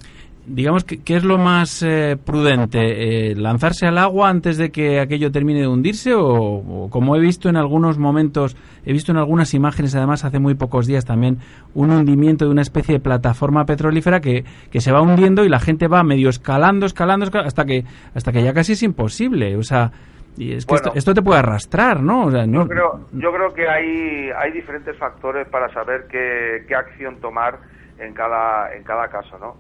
[0.47, 3.31] digamos, que, ¿qué es lo más eh, prudente?
[3.31, 6.15] Eh, ¿Lanzarse al agua antes de que aquello termine de hundirse?
[6.15, 10.39] O, o como he visto en algunos momentos, he visto en algunas imágenes, además hace
[10.39, 11.39] muy pocos días también,
[11.75, 15.61] un hundimiento de una especie de plataforma petrolífera que, que se va hundiendo y la
[15.61, 17.85] gente va medio escalando, escalando, escalando, hasta que,
[18.15, 19.57] hasta que ya casi es imposible.
[19.57, 19.93] O sea,
[20.37, 20.87] y es que Bueno.
[20.89, 22.25] esto, esto te puede arrastrar, ¿no?
[22.27, 26.65] O sea, no Yo creo, yo creo que hay, hay diferentes factores para saber qué,
[26.67, 27.59] qué acción tomar
[27.99, 29.55] en cada, en cada caso, ¿no?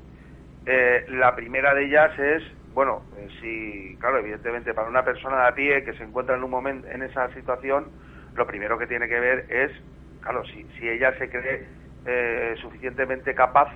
[0.67, 2.43] Eh, la primera de ellas es,
[2.73, 6.45] bueno, eh, si, claro, evidentemente para una persona de a pie que se encuentra en
[6.45, 7.91] un momento en esa situación,
[8.35, 9.71] lo primero que tiene que ver es,
[10.21, 11.69] claro, si, si ella se cree
[12.07, 13.69] eh, suficientemente capaz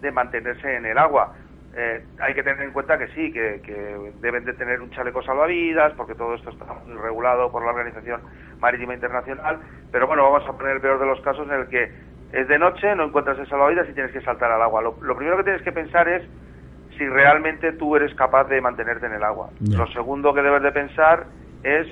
[0.00, 1.32] de mantenerse en el agua.
[1.76, 5.22] Eh, hay que tener en cuenta que sí, que, que deben de tener un chaleco
[5.22, 6.64] salvavidas, porque todo esto está
[7.02, 8.20] regulado por la Organización
[8.58, 9.60] Marítima Internacional.
[9.92, 11.92] Pero bueno, vamos a poner el peor de los casos en el que
[12.32, 14.82] es de noche, no encuentras el salvavidas y tienes que saltar al agua.
[14.82, 16.22] Lo, lo primero que tienes que pensar es
[16.96, 19.50] si realmente tú eres capaz de mantenerte en el agua.
[19.60, 21.26] Lo segundo que debes de pensar
[21.62, 21.86] es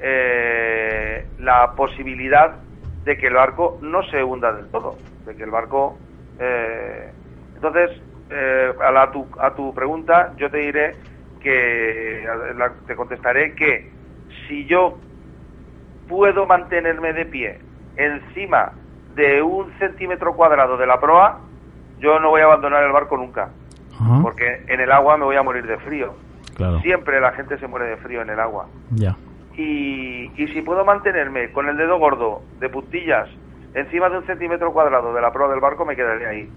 [0.00, 2.56] eh, la posibilidad
[3.04, 5.98] de que el barco no se hunda del todo, de que el barco...
[6.40, 7.12] eh,
[7.54, 10.96] entonces, eh, a, la- tu, a tu pregunta, yo te diré
[11.40, 12.26] que
[12.56, 13.90] la- te contestaré que
[14.46, 14.98] si yo
[16.08, 17.58] puedo mantenerme de pie
[17.96, 18.72] encima
[19.14, 21.40] de un centímetro cuadrado de la proa,
[21.98, 23.50] yo no voy a abandonar el barco nunca,
[24.22, 26.14] porque en el agua me voy a morir de frío.
[26.54, 28.66] claro, Siempre la gente se muere de frío en el agua.
[28.90, 29.16] ya.
[29.56, 33.28] Y, y si puedo mantenerme con el dedo gordo de puntillas
[33.74, 36.48] encima de un centímetro cuadrado de la proa del barco, me quedaré ahí.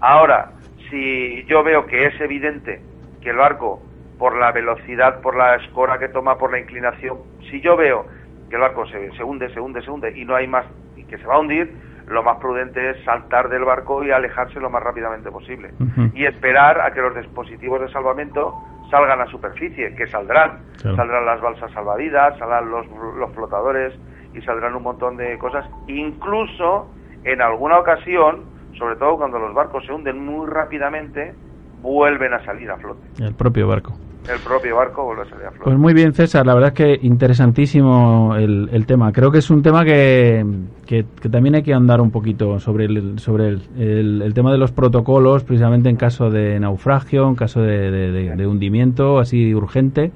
[0.00, 0.50] Ahora,
[0.90, 2.80] si yo veo que es evidente
[3.20, 3.82] que el barco,
[4.18, 7.18] por la velocidad, por la escora que toma, por la inclinación,
[7.50, 8.06] si yo veo
[8.48, 10.66] que el barco se, se hunde, se hunde, se hunde y no hay más,
[10.96, 11.72] y que se va a hundir,
[12.10, 15.70] lo más prudente es saltar del barco y alejarse lo más rápidamente posible.
[16.12, 18.52] Y esperar a que los dispositivos de salvamento
[18.90, 20.58] salgan a superficie, que saldrán.
[20.82, 20.96] Claro.
[20.96, 22.86] Saldrán las balsas salvavidas, saldrán los,
[23.16, 23.94] los flotadores
[24.34, 25.64] y saldrán un montón de cosas.
[25.86, 26.90] Incluso
[27.22, 28.44] en alguna ocasión,
[28.80, 31.34] sobre todo cuando los barcos se hunden muy rápidamente,
[31.82, 33.00] vuelven a salir a flote.
[33.22, 33.92] El propio barco.
[34.28, 35.64] El propio barco vuelve a salir a flote.
[35.64, 36.46] Pues muy bien, César.
[36.46, 39.12] La verdad es que interesantísimo el, el tema.
[39.12, 40.44] Creo que es un tema que,
[40.86, 44.50] que, que también hay que andar un poquito sobre el, sobre el, el- el tema
[44.52, 49.18] de los protocolos, precisamente en caso de naufragio, en caso de, de- de- de hundimiento
[49.18, 50.10] así urgente.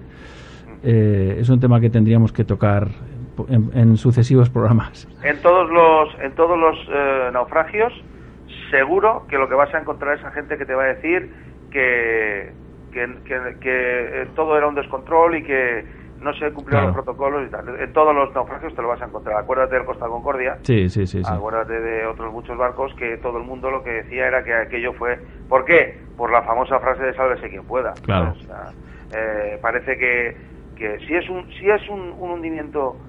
[0.82, 2.88] Eh, es un tema que tendríamos que tocar
[3.48, 5.08] en, en sucesivos programas.
[5.22, 7.92] En todos los, en todos los eh, naufragios,
[8.76, 11.32] seguro que lo que vas a encontrar es a gente que te va a decir
[11.70, 12.54] que,
[12.90, 15.86] que, que- que, eh, todo era un descontrol y que
[16.20, 16.96] no se cumplieron Claro.
[16.96, 17.80] los protocolos y tal.
[17.80, 19.36] En todos los naufragios te lo vas a encontrar.
[19.36, 20.58] Acuérdate del Costa Concordia.
[20.62, 21.22] Sí, sí, sí.
[21.22, 21.32] sí.
[21.32, 24.92] Acuérdate de otros muchos barcos que todo el mundo lo que decía era que aquello
[24.94, 25.20] fue...
[25.48, 26.04] ¿Por qué?
[26.16, 27.94] Por la famosa frase de sálvese quien pueda.
[28.02, 28.30] Claro.
[28.30, 28.72] O sea,
[29.10, 30.36] eh, parece que,
[30.76, 33.00] que si es un si es un, un hundimiento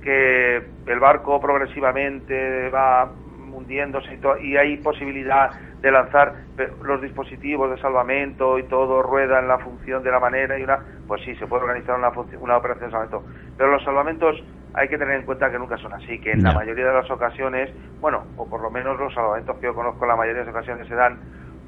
[0.00, 0.56] que
[0.86, 3.12] el barco progresivamente va
[3.56, 5.50] hundiéndose y, to- y hay posibilidad
[5.82, 10.20] de lanzar pe- los dispositivos de salvamento y todo rueda en la función de la
[10.20, 13.24] manera y una pues sí se puede organizar una, una operación de salvamento
[13.56, 14.36] pero los salvamentos
[14.74, 17.10] hay que tener en cuenta que nunca son así que en la mayoría de las
[17.10, 20.46] ocasiones bueno o por lo menos los salvamentos que yo conozco en la mayoría de
[20.46, 21.18] las ocasiones se dan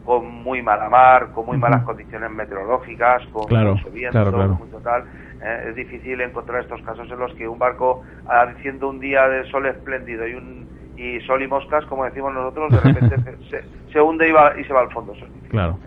[0.03, 4.49] con muy mala mar, con muy malas condiciones meteorológicas, con Claro, mucho viento, claro, claro.
[4.51, 5.05] con mucho tal.
[5.41, 9.45] Eh, es difícil encontrar estos casos en los que un barco, haciendo un día de
[9.51, 13.17] sol espléndido y un, y sol y moscas, como decimos nosotros, de repente
[13.51, 15.13] se, se- hunde y, va, y se va al fondo.
[15.49, 15.79] Claro.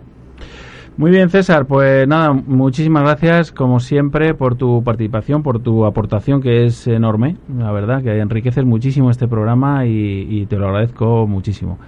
[0.96, 1.64] Muy bien, César.
[1.66, 7.36] Pues nada, muchísimas gracias, como siempre, por tu participación, por tu aportación, que es enorme.
[7.58, 11.78] La verdad, que enriqueces muchísimo este programa y, y te lo agradezco muchísimo.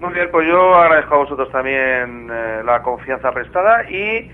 [0.00, 4.30] Muy bien, pues yo agradezco a vosotros también eh, la confianza prestada y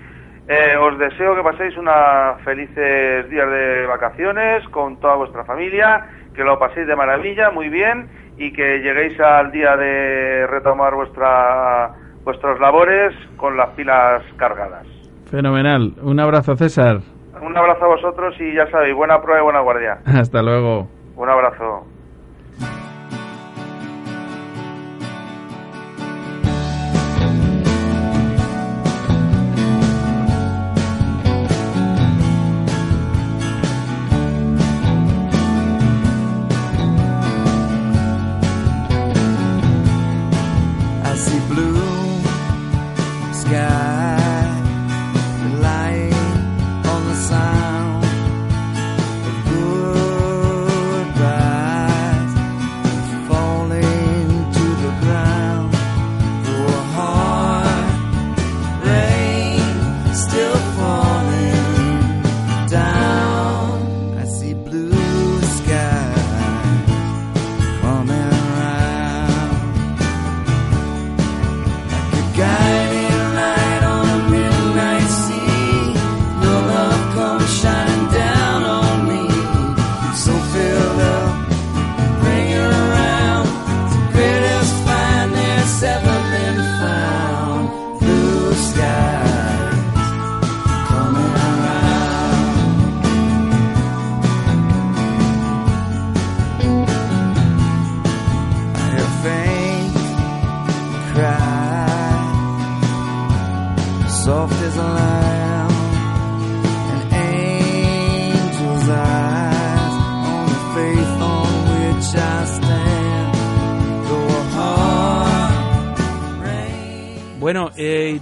[0.47, 6.05] eh, os deseo que paséis unos felices días de vacaciones con toda vuestra familia,
[6.37, 8.07] que lo paséis de maravilla, muy bien,
[8.37, 11.89] y que lleguéis al día de retomar vuestra,
[12.23, 14.85] vuestras labores con las pilas cargadas.
[15.31, 15.95] Fenomenal.
[16.03, 16.99] Un abrazo, César.
[17.41, 19.97] Un abrazo a vosotros y ya sabéis, buena prueba y buena guardia.
[20.05, 20.87] Hasta luego.
[21.15, 21.85] Un abrazo.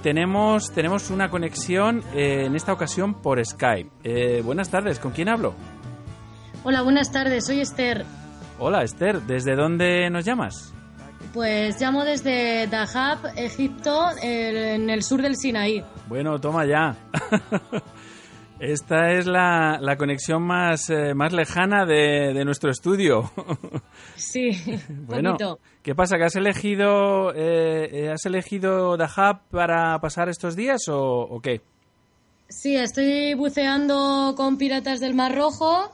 [0.05, 3.89] Tenemos, tenemos una conexión eh, en esta ocasión por Skype.
[4.03, 5.55] Eh, buenas tardes, ¿con quién hablo?
[6.63, 8.05] Hola, buenas tardes, soy Esther.
[8.59, 10.75] Hola, Esther, ¿desde dónde nos llamas?
[11.33, 15.83] Pues llamo desde Dahab, Egipto, en el sur del Sinaí.
[16.07, 16.95] Bueno, toma ya.
[18.59, 23.31] Esta es la, la conexión más, eh, más lejana de, de nuestro estudio.
[24.15, 24.51] Sí,
[24.89, 25.59] bueno, bonito.
[25.83, 26.17] ¿qué pasa?
[26.17, 31.61] ¿Que has elegido, eh, eh, has elegido Dahab para pasar estos días o, o qué?
[32.47, 35.91] Sí, estoy buceando con piratas del Mar Rojo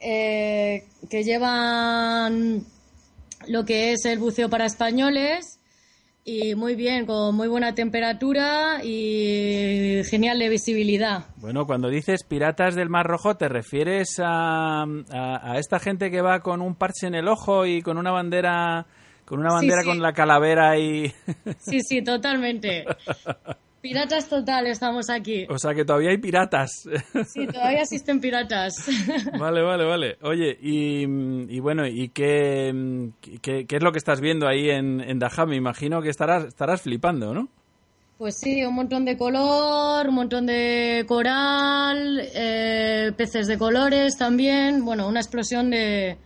[0.00, 2.64] eh, que llevan
[3.48, 5.55] lo que es el buceo para españoles
[6.28, 11.26] y muy bien, con muy buena temperatura y genial de visibilidad.
[11.36, 16.20] Bueno, cuando dices piratas del Mar Rojo, ¿te refieres a, a- a esta gente que
[16.22, 18.86] va con un parche en el ojo y con una bandera,
[19.24, 19.86] con una Sí, bandera sí.
[19.88, 21.12] con la calavera y...
[21.60, 22.84] Sí, sí, totalmente.
[23.80, 25.46] Piratas total estamos aquí.
[25.48, 26.70] o sea que todavía hay piratas.
[27.26, 28.74] Sí, todavía existen piratas.
[29.38, 30.18] Vale, vale, vale.
[30.22, 33.10] Oye, y, y bueno, ¿y qué,
[33.42, 35.20] qué, qué es lo que estás viendo ahí en, en?
[35.46, 37.48] Me imagino que estarás, estarás flipando, ¿no?
[38.18, 44.84] Pues sí, un montón de color, un montón de coral, eh, peces de colores también.
[44.84, 46.16] Bueno, una explosión de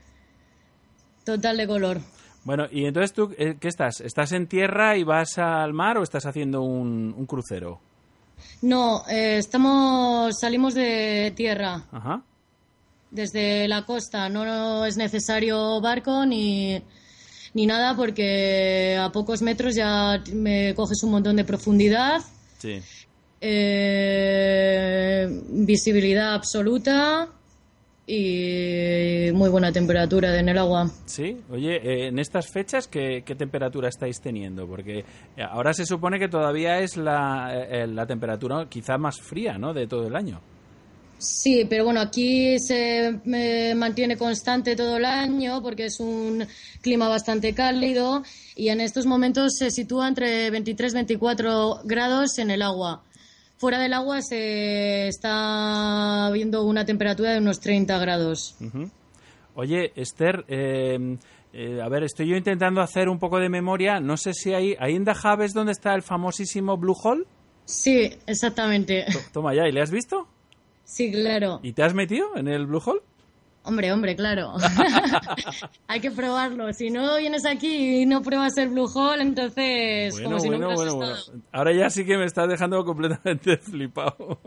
[1.24, 1.98] total de color.
[2.45, 4.01] Bueno, y entonces tú, eh, ¿qué estás?
[4.01, 7.80] ¿Estás en tierra y vas al mar o estás haciendo un, un crucero?
[8.62, 12.22] No, eh, estamos, salimos de tierra, Ajá.
[13.11, 14.28] desde la costa.
[14.28, 16.82] No, no es necesario barco ni,
[17.55, 22.20] ni nada porque a pocos metros ya me coges un montón de profundidad.
[22.59, 22.80] Sí.
[23.43, 27.28] Eh, visibilidad absoluta
[28.12, 30.90] y muy buena temperatura en el agua.
[31.06, 34.66] Sí, oye, eh, en estas fechas, ¿qué, qué temperatura estáis teniendo?
[34.66, 35.04] Porque eh,
[35.48, 39.72] ahora se supone que todavía es la, eh, la temperatura quizá más fría, ¿no?
[39.72, 40.40] De todo el año.
[41.20, 46.46] Sí, pero bueno, aquí se eh, mantiene constante todo el año porque es un
[46.80, 48.22] clima bastante cálido
[48.56, 53.04] y en estos momentos se sitúa entre 23 y 24 grados en el agua.
[53.61, 58.56] Fuera del agua se está viendo una temperatura de unos 30 grados.
[59.54, 61.18] Oye, Esther, eh,
[61.52, 64.00] eh, a ver, estoy yo intentando hacer un poco de memoria.
[64.00, 67.24] No sé si hay, ahí en Dahab es donde está el famosísimo Blue Hole.
[67.66, 69.04] Sí, exactamente.
[69.30, 70.26] Toma ya, ¿y le has visto?
[70.84, 71.61] Sí, claro.
[71.62, 73.02] ¿Y te has metido en el Blue Hole?
[73.62, 74.54] Hombre, hombre, claro.
[75.86, 76.72] Hay que probarlo.
[76.72, 80.74] Si no vienes aquí y no pruebas el Blue Hole, entonces Bueno, como si bueno,
[80.74, 81.40] bueno, estado.
[81.52, 84.38] Ahora ya sí que me estás dejando completamente flipado.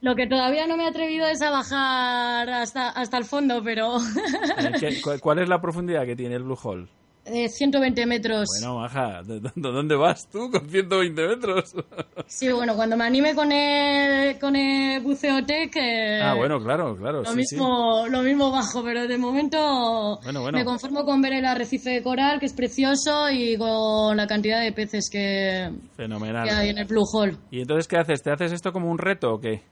[0.00, 3.96] Lo que todavía no me he atrevido es a bajar hasta, hasta el fondo, pero
[3.98, 6.88] Eh, ¿qué- cu- ¿Cuál es la profundidad que tiene el Blue Hole?
[7.24, 8.48] Eh, 120 metros.
[8.60, 11.74] Bueno, Maja, ¿de, de- de dónde vas tú con 120 metros?
[12.26, 16.96] Sí, bueno, cuando me anime con el, con el buceo tech, eh, ah, bueno, claro,
[16.96, 17.18] claro.
[17.22, 17.56] lo, sí, sí.
[17.56, 20.56] mismo, lo mismo bajo, pero de momento Bueno, bueno.
[20.58, 24.60] me conformo con ver el arrecife de coral, que es precioso, y con la cantidad
[24.62, 26.44] de peces que, Fenomenal.
[26.48, 27.36] que hay en el Blue Hole.
[27.50, 28.22] ¿Y entonces qué haces?
[28.22, 29.62] ¿Te haces esto como un reto o qué?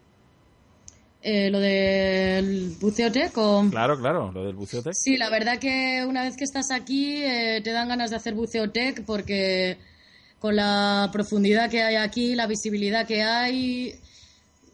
[1.22, 3.66] Eh, lo del buceo tech o...
[3.70, 4.94] Claro, claro, lo del buceo tech.
[4.94, 8.34] Sí, la verdad que una vez que estás aquí eh, te dan ganas de hacer
[8.34, 9.76] buceo tech porque
[10.38, 13.94] con la profundidad que hay aquí, la visibilidad que hay,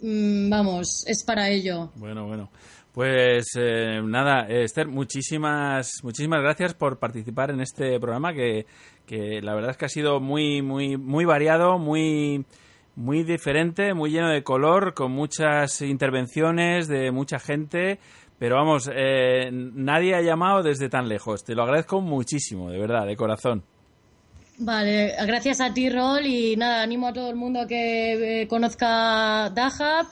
[0.01, 1.91] mm, vamos, es para ello.
[1.97, 2.49] Bueno, bueno.
[2.93, 8.65] Pues eh, nada, Esther, muchísimas, muchísimas gracias por participar en este programa que,
[9.05, 12.47] que la verdad es que ha sido muy, muy, muy variado, muy,
[12.97, 17.99] muy diferente, muy lleno de color, con muchas intervenciones de mucha gente.
[18.39, 21.45] Pero vamos, eh, nadie ha llamado desde tan lejos.
[21.45, 23.63] Te lo agradezco muchísimo, de verdad, de corazón.
[24.59, 28.49] Vale, gracias a ti, Rol, y nada, animo a todo el mundo a que eh,
[28.49, 30.07] conozca Dahab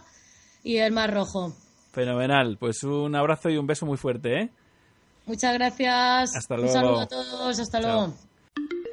[0.63, 1.55] y el Mar Rojo.
[1.93, 2.57] Fenomenal.
[2.59, 4.51] Pues un abrazo y un beso muy fuerte, ¿eh?
[5.27, 6.37] Muchas gracias.
[6.37, 6.75] Hasta Un luego.
[6.75, 8.15] saludo a todos, hasta luego.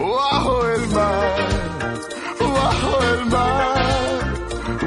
[0.00, 1.98] Bajo el mar,
[2.40, 4.34] bajo el mar.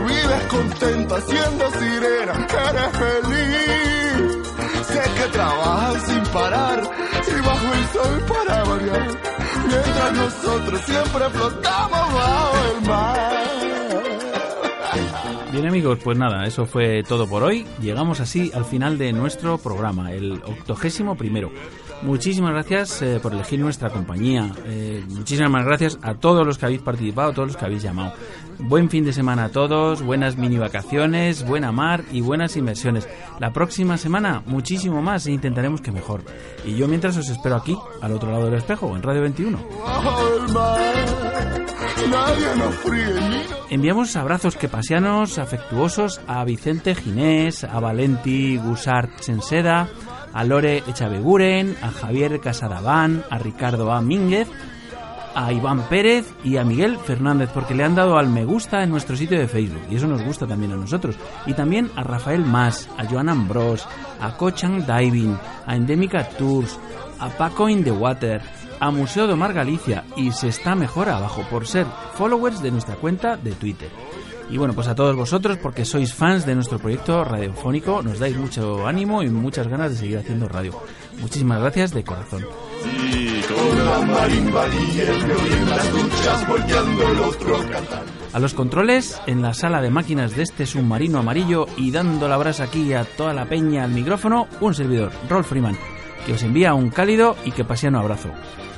[0.08, 4.48] Vives contenta siendo sirena, eres feliz.
[4.88, 6.80] Sé que trabajas sin parar
[7.28, 9.08] y bajo el sol para variar.
[9.68, 13.42] Mientras nosotros siempre flotamos bajo el mar.
[15.52, 17.66] Bien amigos, pues nada, eso fue todo por hoy.
[17.82, 21.52] Llegamos así al final de nuestro programa, el octogésimo primero.
[22.04, 24.52] Muchísimas gracias eh, por elegir nuestra compañía.
[24.66, 28.14] Eh, muchísimas gracias a todos los que habéis participado, a todos los que habéis llamado.
[28.60, 33.08] Buen fin de semana a todos, buenas mini vacaciones, buena mar y buenas inversiones.
[33.40, 36.22] La próxima semana muchísimo más e intentaremos que mejor.
[36.66, 39.60] Y yo mientras os espero aquí, al otro lado del espejo, en Radio 21.
[39.84, 40.80] Bajo el mar,
[42.10, 43.42] nadie nos fríe ni
[43.72, 49.88] Enviamos abrazos quepasianos afectuosos a Vicente Ginés, a Valenti Gusart Senseda,
[50.34, 54.02] a Lore Echaveguren, a Javier Casadabán, a Ricardo A.
[54.02, 54.48] Mínguez,
[55.36, 58.90] a Iván Pérez y a Miguel Fernández, porque le han dado al me gusta en
[58.90, 61.16] nuestro sitio de Facebook, y eso nos gusta también a nosotros.
[61.46, 63.88] Y también a Rafael Mas, a Joan Ambrós,
[64.20, 66.80] a Cochang Diving, a Endemica Tours,
[67.20, 68.42] a Paco in the Water,
[68.80, 72.96] a Museo de Mar Galicia y se está mejor abajo por ser followers de nuestra
[72.96, 73.90] cuenta de Twitter.
[74.50, 78.36] Y bueno, pues a todos vosotros, porque sois fans de nuestro proyecto radiofónico, nos dais
[78.36, 80.74] mucho ánimo y muchas ganas de seguir haciendo radio.
[81.20, 82.46] Muchísimas gracias de corazón.
[87.30, 88.04] La.
[88.34, 92.38] A los controles, en la sala de máquinas de este submarino amarillo y dando la
[92.38, 95.78] brasa aquí a toda la peña al micrófono, un servidor, Rolf Freeman,
[96.26, 98.30] que os envía un cálido y que pasiano abrazo.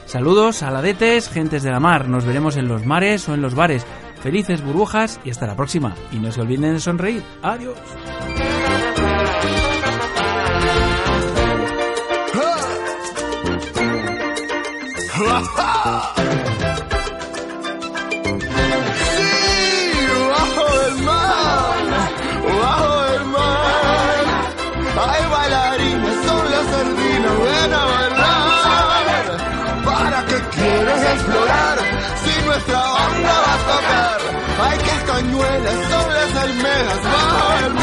[0.05, 3.86] Saludos, aladetes, gentes de la mar, nos veremos en los mares o en los bares.
[4.24, 5.93] Felices burbujas y hasta la próxima.
[6.13, 7.21] Y no se olviden de sonreír.
[7.41, 7.78] Adiós.
[35.24, 36.34] castañuelas, son las
[37.03, 37.82] bajo el.